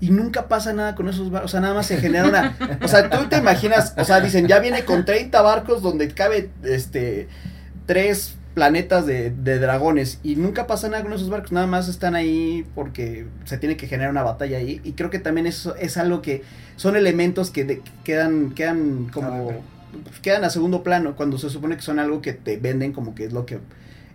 [0.00, 2.88] y nunca pasa nada con esos barcos, o sea, nada más se genera una, o
[2.88, 7.26] sea, tú te imaginas, o sea, dicen, ya viene con 30 barcos donde cabe este
[7.86, 12.14] tres planetas de, de dragones y nunca pasa nada con esos barcos, nada más están
[12.16, 15.96] ahí porque se tiene que generar una batalla ahí y creo que también eso es
[15.96, 16.42] algo que
[16.76, 19.52] son elementos que, de- que quedan quedan como
[20.22, 23.24] quedan a segundo plano cuando se supone que son algo que te venden como que
[23.26, 23.58] es lo que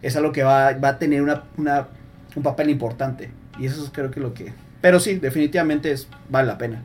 [0.02, 1.88] es algo que va, va a tener una, una-
[2.36, 4.52] un papel importante y eso es creo que lo que
[4.84, 6.84] pero sí definitivamente es vale la pena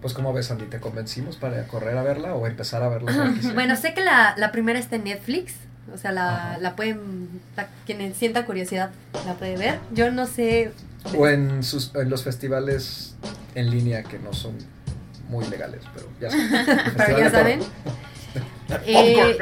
[0.00, 0.64] Pues, ¿cómo ves, Andy?
[0.64, 3.32] ¿Te convencimos para correr a verla o empezar a verla?
[3.54, 5.54] Bueno, sé que la, la primera está en Netflix.
[5.94, 7.28] O sea, la, la pueden.
[7.56, 8.90] la- quien sienta curiosidad
[9.26, 9.78] la puede ver.
[9.92, 10.72] Yo no sé.
[11.16, 13.14] O en, sus, en los festivales
[13.54, 14.56] en línea que no son
[15.28, 16.94] muy legales, pero ya saben.
[16.96, 17.60] Pero ya saben.
[18.86, 19.38] Eh,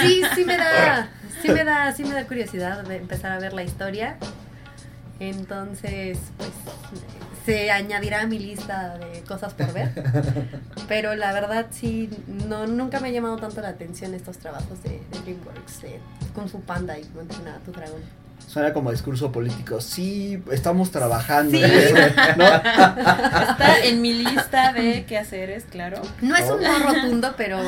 [0.00, 1.08] sí, sí me da.
[1.42, 4.16] Sí me da, sí me da curiosidad de empezar a ver la historia.
[5.20, 6.50] Entonces, pues
[7.46, 9.90] se añadirá a mi lista de cosas por ver.
[10.88, 12.10] Pero la verdad sí,
[12.48, 16.00] no, nunca me ha llamado tanto la atención estos trabajos de, de DreamWorks, de
[16.34, 18.00] Kung Fu Panda y entrenar a tu dragón.
[18.46, 21.62] suena como discurso político sí estamos trabajando Sí.
[21.64, 21.94] en eso",
[22.36, 22.44] ¿no?
[22.46, 26.00] Está en mi lista de qué hacer, es claro.
[26.22, 27.58] No es un no rotundo, pero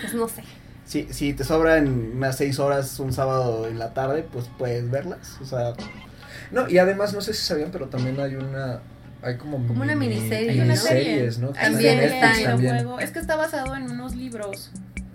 [0.00, 0.42] pues no sé.
[0.86, 5.38] si, si te sobran unas seis horas un sábado en la tarde pues puedes verlas
[5.40, 5.72] o sea
[6.50, 8.80] No, y además, no sé si sabían, pero también hay una.
[9.22, 11.46] Hay como, Como una mini- miniserie, Hay una miniseries, serie.
[11.48, 11.52] ¿no?
[11.54, 13.00] También está en- videojuego.
[13.00, 14.70] Es que está basado en unos libros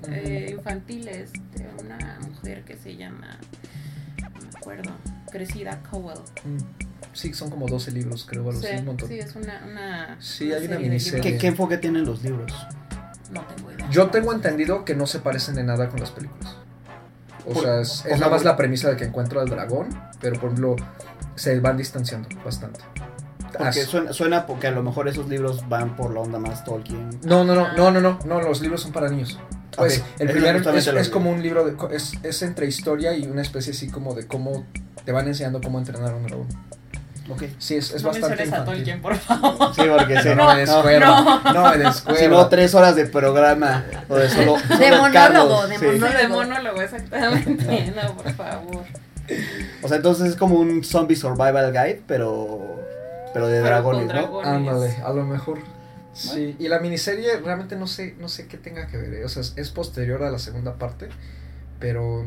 [0.10, 3.38] eh, infantiles de una mujer que se llama,
[4.24, 4.92] no me acuerdo,
[5.32, 6.18] Crecida Cowell.
[6.44, 6.58] Mm.
[7.14, 9.10] Sí, son como 12 libros, creo, algo Sí, así, un montón.
[9.10, 11.22] sí, es una, una Sí, una hay una miniserie.
[11.22, 12.52] ¿Qué, qué enfoque tienen los libros?
[13.32, 13.88] No tengo idea.
[13.92, 16.56] Yo tengo entendido que no se parecen en nada con las películas.
[17.46, 19.90] O Por- sea, es, o es nada más la premisa de que encuentro al dragón,
[20.22, 20.76] pero por ejemplo,
[21.40, 22.80] se van distanciando bastante.
[23.58, 26.64] Porque Ah, suena, suena porque a lo mejor esos libros van por la onda más
[26.64, 27.10] Tolkien.
[27.24, 29.40] No, no, no, no, no, no, no, los libros son para niños.
[29.76, 33.14] Pues Ok, el es primero es, es como un libro, de, es, es entre historia
[33.16, 34.66] y una especie así como de cómo
[35.06, 36.48] te van enseñando cómo entrenar a un dragón.
[37.32, 37.44] Ok.
[37.60, 38.76] Sí, es, es no bastante menciones a infantil.
[38.76, 39.76] Tolkien, por favor.
[39.76, 41.54] Sí, porque si No, no, me no, descuero, no.
[41.54, 42.20] no, me descuero.
[42.20, 43.86] si no, tres horas de programa.
[44.10, 45.86] O de solo, De solo monólogo, Carlos, de sí.
[45.86, 46.08] monólogo.
[46.12, 47.94] Sí, de monólogo, exactamente.
[48.04, 48.84] No, por favor.
[49.82, 52.80] O sea, entonces es como un zombie survival guide, pero,
[53.34, 54.42] pero de Pero dragones, con ¿no?
[54.42, 55.60] Ándale, a lo mejor.
[56.14, 59.26] Sí, y la miniserie realmente no sé, no sé qué tenga que ver, ¿eh?
[59.26, 61.08] o sea, es, es posterior a la segunda parte,
[61.80, 62.26] pero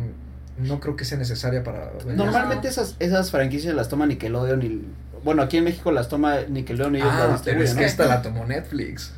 [0.59, 1.93] no creo que sea necesaria para.
[2.07, 4.87] Normalmente esas, esas franquicias las toma Nickelodeon y...
[5.25, 7.79] Bueno, aquí en México las toma Nickelodeon y ellos Ah, pero distribuyen, es ¿no?
[7.81, 9.13] que esta la tomó Netflix.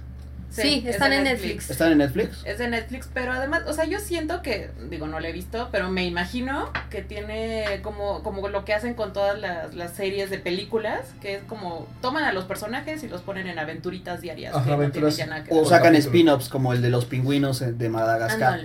[0.63, 1.71] Sí, es están en Netflix.
[1.71, 2.43] ¿Están en Netflix?
[2.45, 5.69] Es de Netflix, pero además, o sea, yo siento que, digo, no lo he visto,
[5.73, 10.31] pero me imagino que tiene como, como lo que hacen con todas las, las series
[10.31, 14.55] de películas, que es como toman a los personajes y los ponen en aventuritas diarias.
[14.55, 15.17] Ajá, que aventuras.
[15.17, 18.61] que O sacan spin-offs como el de los pingüinos eh, de Madagascar.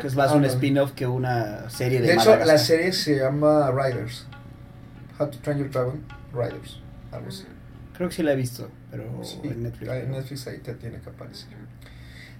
[0.00, 2.46] Que es más un spin-off que una serie de, De hecho, Madagascar.
[2.46, 4.26] la serie se llama Riders.
[5.18, 6.80] How to Train Your Dragon Riders.
[7.12, 7.44] Algo así.
[7.96, 9.90] Creo que sí la he visto, pero Sí, en Netflix.
[9.92, 11.48] En Netflix ahí te tiene que aparecer.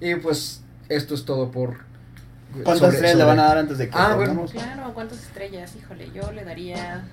[0.01, 1.79] Y pues, esto es todo por.
[2.53, 4.47] ¿Cuántas sobre- estrellas le sobre- van a dar antes de que Ah, bueno.
[4.47, 5.73] Claro, ¿cuántas estrellas?
[5.77, 7.05] Híjole, yo le daría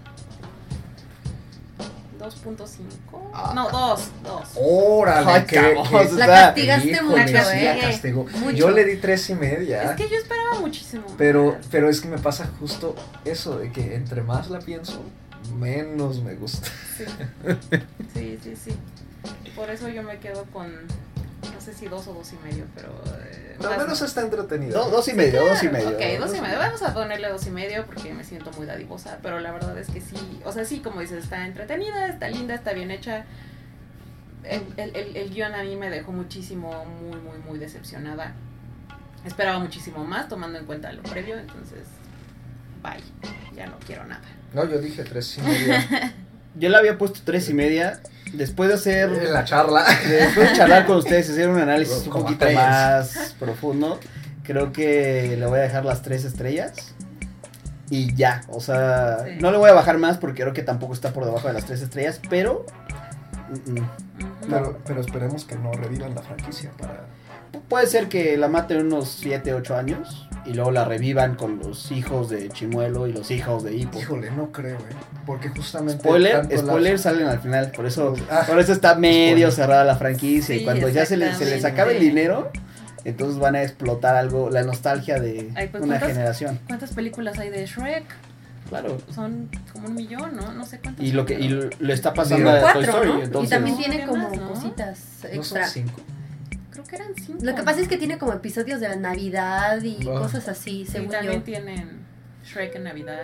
[2.20, 3.32] 2.5.
[3.34, 3.52] Ah.
[3.56, 4.50] No, 2, 2.
[4.56, 7.76] Órale, Ay, o sea, La castigaste Híjole, mucho, sí, ¿eh?
[7.76, 8.26] la castigó.
[8.40, 8.56] Mucho.
[8.56, 9.84] Yo le di tres y media.
[9.84, 11.04] Es que yo esperaba muchísimo.
[11.18, 15.02] Pero, pero es que me pasa justo eso, de que entre más la pienso,
[15.58, 16.68] menos me gusta.
[16.96, 17.04] Sí.
[18.14, 18.72] sí, sí, sí.
[19.56, 22.90] Por eso yo me quedo con, no sé si dos o dos y medio, pero...
[23.24, 24.06] eh, Pero al menos no.
[24.08, 24.84] está entretenido.
[24.86, 25.90] Do- dos y medio, Claro, dos y medio.
[25.90, 26.58] Ok, dos y medio.
[26.60, 29.20] Vamos a ponerle dos y medio porque me siento muy dadivosa.
[29.22, 30.42] Pero la verdad es que sí.
[30.46, 33.26] O sea, sí, como dices, está entretenida, está linda, está bien hecha.
[34.44, 38.34] El, el, el, el guion a mí me dejó muchísimo, muy, muy, muy decepcionada.
[39.26, 41.38] Esperaba muchísimo más tomando en cuenta lo previo.
[41.38, 41.88] Entonces,
[42.82, 43.02] bye.
[43.56, 44.24] Ya no quiero nada.
[44.54, 46.14] No, yo dije tres y media
[46.56, 48.00] Yo le había puesto tres y media.
[48.34, 49.10] Después de hacer.
[49.14, 49.86] en la charla.
[50.08, 52.56] Después de charlar con ustedes, hacer un análisis un poquito tres.
[52.56, 54.00] más profundo,
[54.44, 56.74] creo que le voy a dejar las tres estrellas.
[57.90, 59.32] Y ya, o sea, Sí.
[59.40, 61.66] no le voy a bajar más porque creo que tampoco está por debajo de las
[61.66, 62.66] tres estrellas, pero
[63.68, 63.90] mm, mm.
[64.50, 67.06] Pero, pero esperemos que no revivan la franquicia para...
[67.70, 71.92] puede ser que la maten unos 7, 8 años y luego la revivan con los
[71.92, 74.00] hijos de Chimuelo y los hijos de Hippo.
[74.00, 74.96] Híjole, no creo, eh.
[75.26, 76.00] Porque justamente...
[76.04, 78.44] Spoiler, spoiler salen al final, por eso, Ah.
[78.48, 79.52] por eso está medio Spoiler.
[79.54, 82.52] cerrada la franquicia y cuando ya se les, se les acabe el dinero,
[83.06, 86.60] entonces van a explotar algo, la nostalgia de Ay, pues, una generación.
[86.68, 88.04] ¿Cuántas películas hay de Shrek?
[88.70, 88.98] Claro.
[89.14, 90.52] Son como un millón, ¿no?
[90.54, 91.06] No sé cuántas.
[91.06, 93.24] Y lo que y lo- le está pasando a Toy Cuatro, Story, ¿no?
[93.24, 94.48] entonces y también tiene ¿qué como no?
[94.50, 95.64] cositas No extra.
[95.66, 96.02] son cinco.
[96.74, 97.40] Creo que eran cinco.
[97.44, 100.20] Lo que pasa es que tiene como episodios de la Navidad y Ah.
[100.20, 101.44] cosas así, Sí, según también yo.
[101.44, 102.00] tienen
[102.44, 103.20] Shrek en Navidad.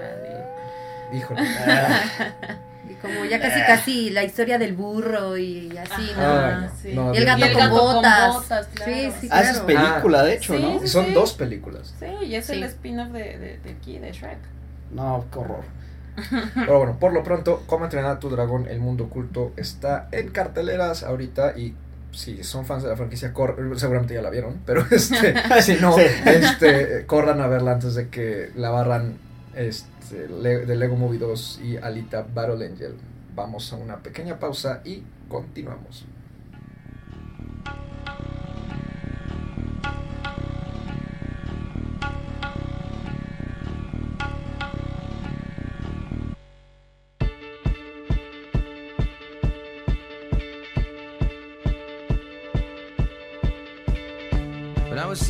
[1.11, 1.41] y- Híjole.
[1.67, 2.01] Ah,
[2.89, 6.93] Y como ya casi casi la historia del burro y así, Ah, sí.
[6.95, 8.33] no, Y el gato, Y el con, gato con botas.
[8.33, 8.91] botas, claro.
[8.91, 9.65] Sí, sí, ah, esa es claro.
[9.91, 10.79] película, de hecho, Sí, ¿no?
[10.79, 10.87] sí.
[10.87, 11.93] Son dos películas.
[11.99, 12.53] Sí, y es Sí.
[12.53, 14.39] el spin-off de, de, de aquí, de Shrek.
[14.91, 15.63] No, qué horror.
[16.55, 20.29] Pero bueno, por lo pronto, Cómo entrenar a tu dragón, el mundo oculto, está en
[20.31, 21.75] carteleras ahorita y
[22.11, 25.93] si son fans de la franquicia, cor- seguramente ya la vieron, pero este, si no,
[25.95, 26.01] Sí.
[26.25, 29.17] este, corran a verla antes de que la barran
[29.55, 32.95] este, Le- de Lego Movie 2 y Alita Battle Angel.
[33.35, 36.05] Vamos a una pequeña pausa y continuamos.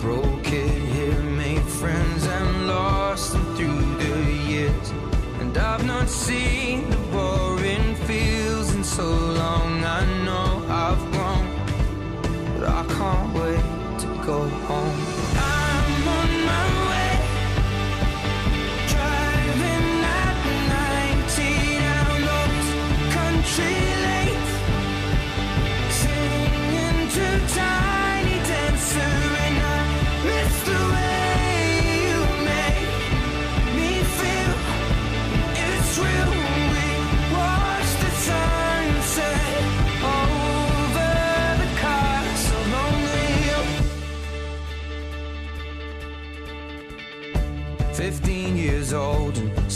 [0.00, 4.90] broke it here, made friends and lost them through the years.
[5.40, 9.84] And I've not seen the boring fields in so long.
[9.84, 11.46] I know I've grown,
[12.58, 15.19] but I can't wait to go home.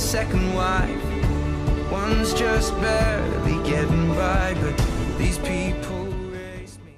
[0.00, 1.04] second wife.
[1.92, 4.74] One's just barely getting by, but
[5.18, 6.96] these people raised me.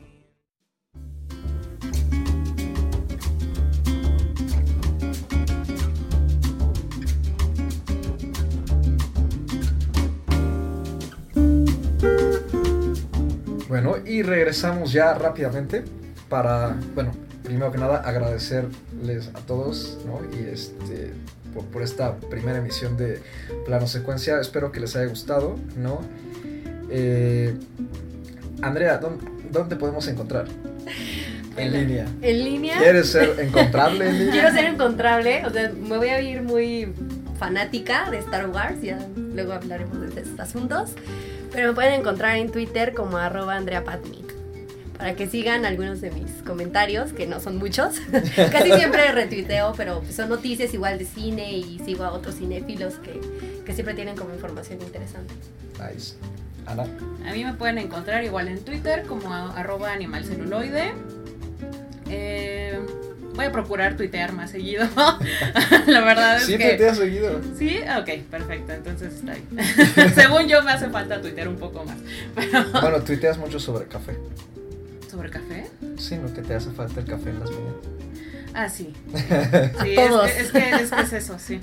[13.69, 15.85] Bueno, y regresamos ya rápidamente
[16.29, 17.11] para, bueno,
[17.43, 20.21] primero que nada agradecerles a todos, ¿no?
[20.39, 21.15] Y este,
[21.53, 23.21] por, por esta primera emisión de
[23.65, 26.01] Plano Secuencia, espero que les haya gustado, ¿no?
[26.91, 27.55] Eh,
[28.61, 30.47] Andrea, ¿dónde, dónde podemos encontrar?
[31.55, 32.07] En línea.
[32.23, 32.79] En línea.
[32.79, 34.33] ¿Quieres ser encontrable en línea?
[34.33, 36.95] Quiero ser encontrable, o sea, me voy a ir muy
[37.39, 40.93] fanática de Star Wars, ya luego hablaremos de estos asuntos,
[41.51, 44.25] pero me pueden encontrar en Twitter como arroba andreapatmi,
[45.03, 47.97] para que sigan algunos de mis comentarios, que no son muchos,
[48.53, 52.95] casi siempre retuiteo, pero pues son noticias igual de cine y sigo a otros cinéfilos
[53.03, 53.21] que,
[53.67, 55.35] que siempre tienen como información interesante.
[55.73, 56.15] Nice.
[56.67, 56.85] Ana.
[57.29, 60.93] A mí me pueden encontrar igual en Twitter como a- arroba animalceluloide.
[62.09, 62.79] Eh,
[63.35, 64.87] voy a procurar tuitear más seguido.
[65.89, 66.77] La verdad es Siempre que...
[66.77, 67.41] te has seguido.
[67.59, 70.15] Sí, ok, perfecto, entonces está bien.
[70.15, 71.97] Según yo me hace falta tuitear un poco más.
[72.37, 74.17] Pero, Bueno, tuiteas mucho sobre café.
[75.13, 75.71] ¿Sobre café?
[75.99, 76.33] Sí, ¿no?
[76.33, 77.75] Que te hace falta el café en las mañanas.
[78.55, 78.95] Ah, sí.
[79.83, 80.31] Sí, todos.
[80.31, 81.61] Es, que, es, que, es que es eso, sí.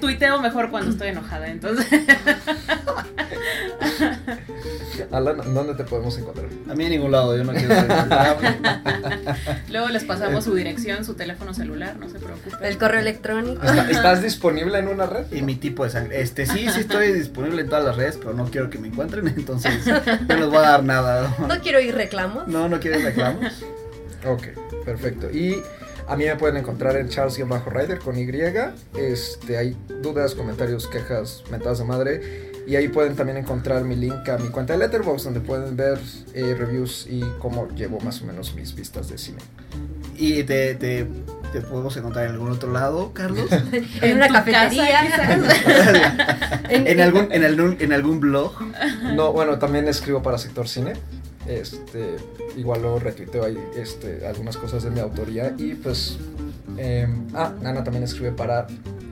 [0.00, 1.86] Tuiteo mejor cuando estoy enojada, entonces.
[5.10, 6.46] Alan, ¿dónde te podemos encontrar?
[6.70, 7.88] A mí en ningún lado, yo no quiero ser.
[9.70, 12.52] Luego les pasamos su dirección, su teléfono celular, no se preocupen.
[12.62, 13.62] El correo electrónico.
[13.64, 15.30] ¿Está- ¿Estás disponible en una red?
[15.32, 16.20] Y mi tipo de sangre.
[16.20, 19.26] Este sí, sí estoy disponible en todas las redes, pero no quiero que me encuentren,
[19.28, 21.34] entonces no les voy a dar nada.
[21.38, 22.46] No quiero ir reclamos.
[22.48, 23.62] No, no quiero reclamos.
[24.26, 24.48] Ok,
[24.84, 25.30] perfecto.
[25.30, 25.62] Y
[26.08, 28.28] a mí me pueden encontrar en Charles-Rider con Y.
[28.98, 32.49] Este, hay dudas, comentarios, quejas, mentadas de madre.
[32.66, 35.98] Y ahí pueden también encontrar mi link a mi cuenta de Letterboxd, donde pueden ver
[36.34, 39.38] eh, reviews y cómo llevo más o menos mis vistas de cine.
[40.16, 41.06] Y te, te
[41.52, 43.48] te podemos encontrar en algún otro lado, Carlos.
[44.02, 45.10] En una cafetería.
[45.10, 45.34] casa,
[46.70, 48.52] en, algún, en, algún, en algún blog.
[49.14, 50.94] No, bueno, también escribo para Sector Cine.
[51.46, 52.16] Este,
[52.56, 55.54] igual luego retuiteo ahí este, algunas cosas de mi autoría.
[55.58, 56.18] Y pues.
[56.76, 58.66] em, ah, Ana también escribe para.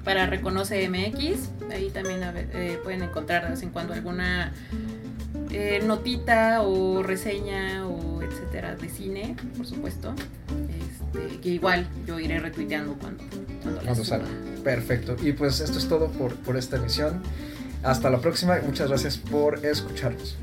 [0.08, 1.50] Para Reconoce MX.
[1.70, 4.54] Ahí también eh, pueden encontrar de vez en cuando alguna
[5.50, 10.14] eh, notita o reseña o etcétera de cine, por supuesto.
[10.70, 13.22] Este, que igual yo iré retuiteando cuando,
[13.62, 14.28] cuando, salga.
[14.64, 15.14] Perfecto.
[15.20, 17.20] Y pues esto es todo por, por esta emisión.
[17.82, 18.58] Hasta la próxima.
[18.64, 20.38] Muchas gracias por escucharnos.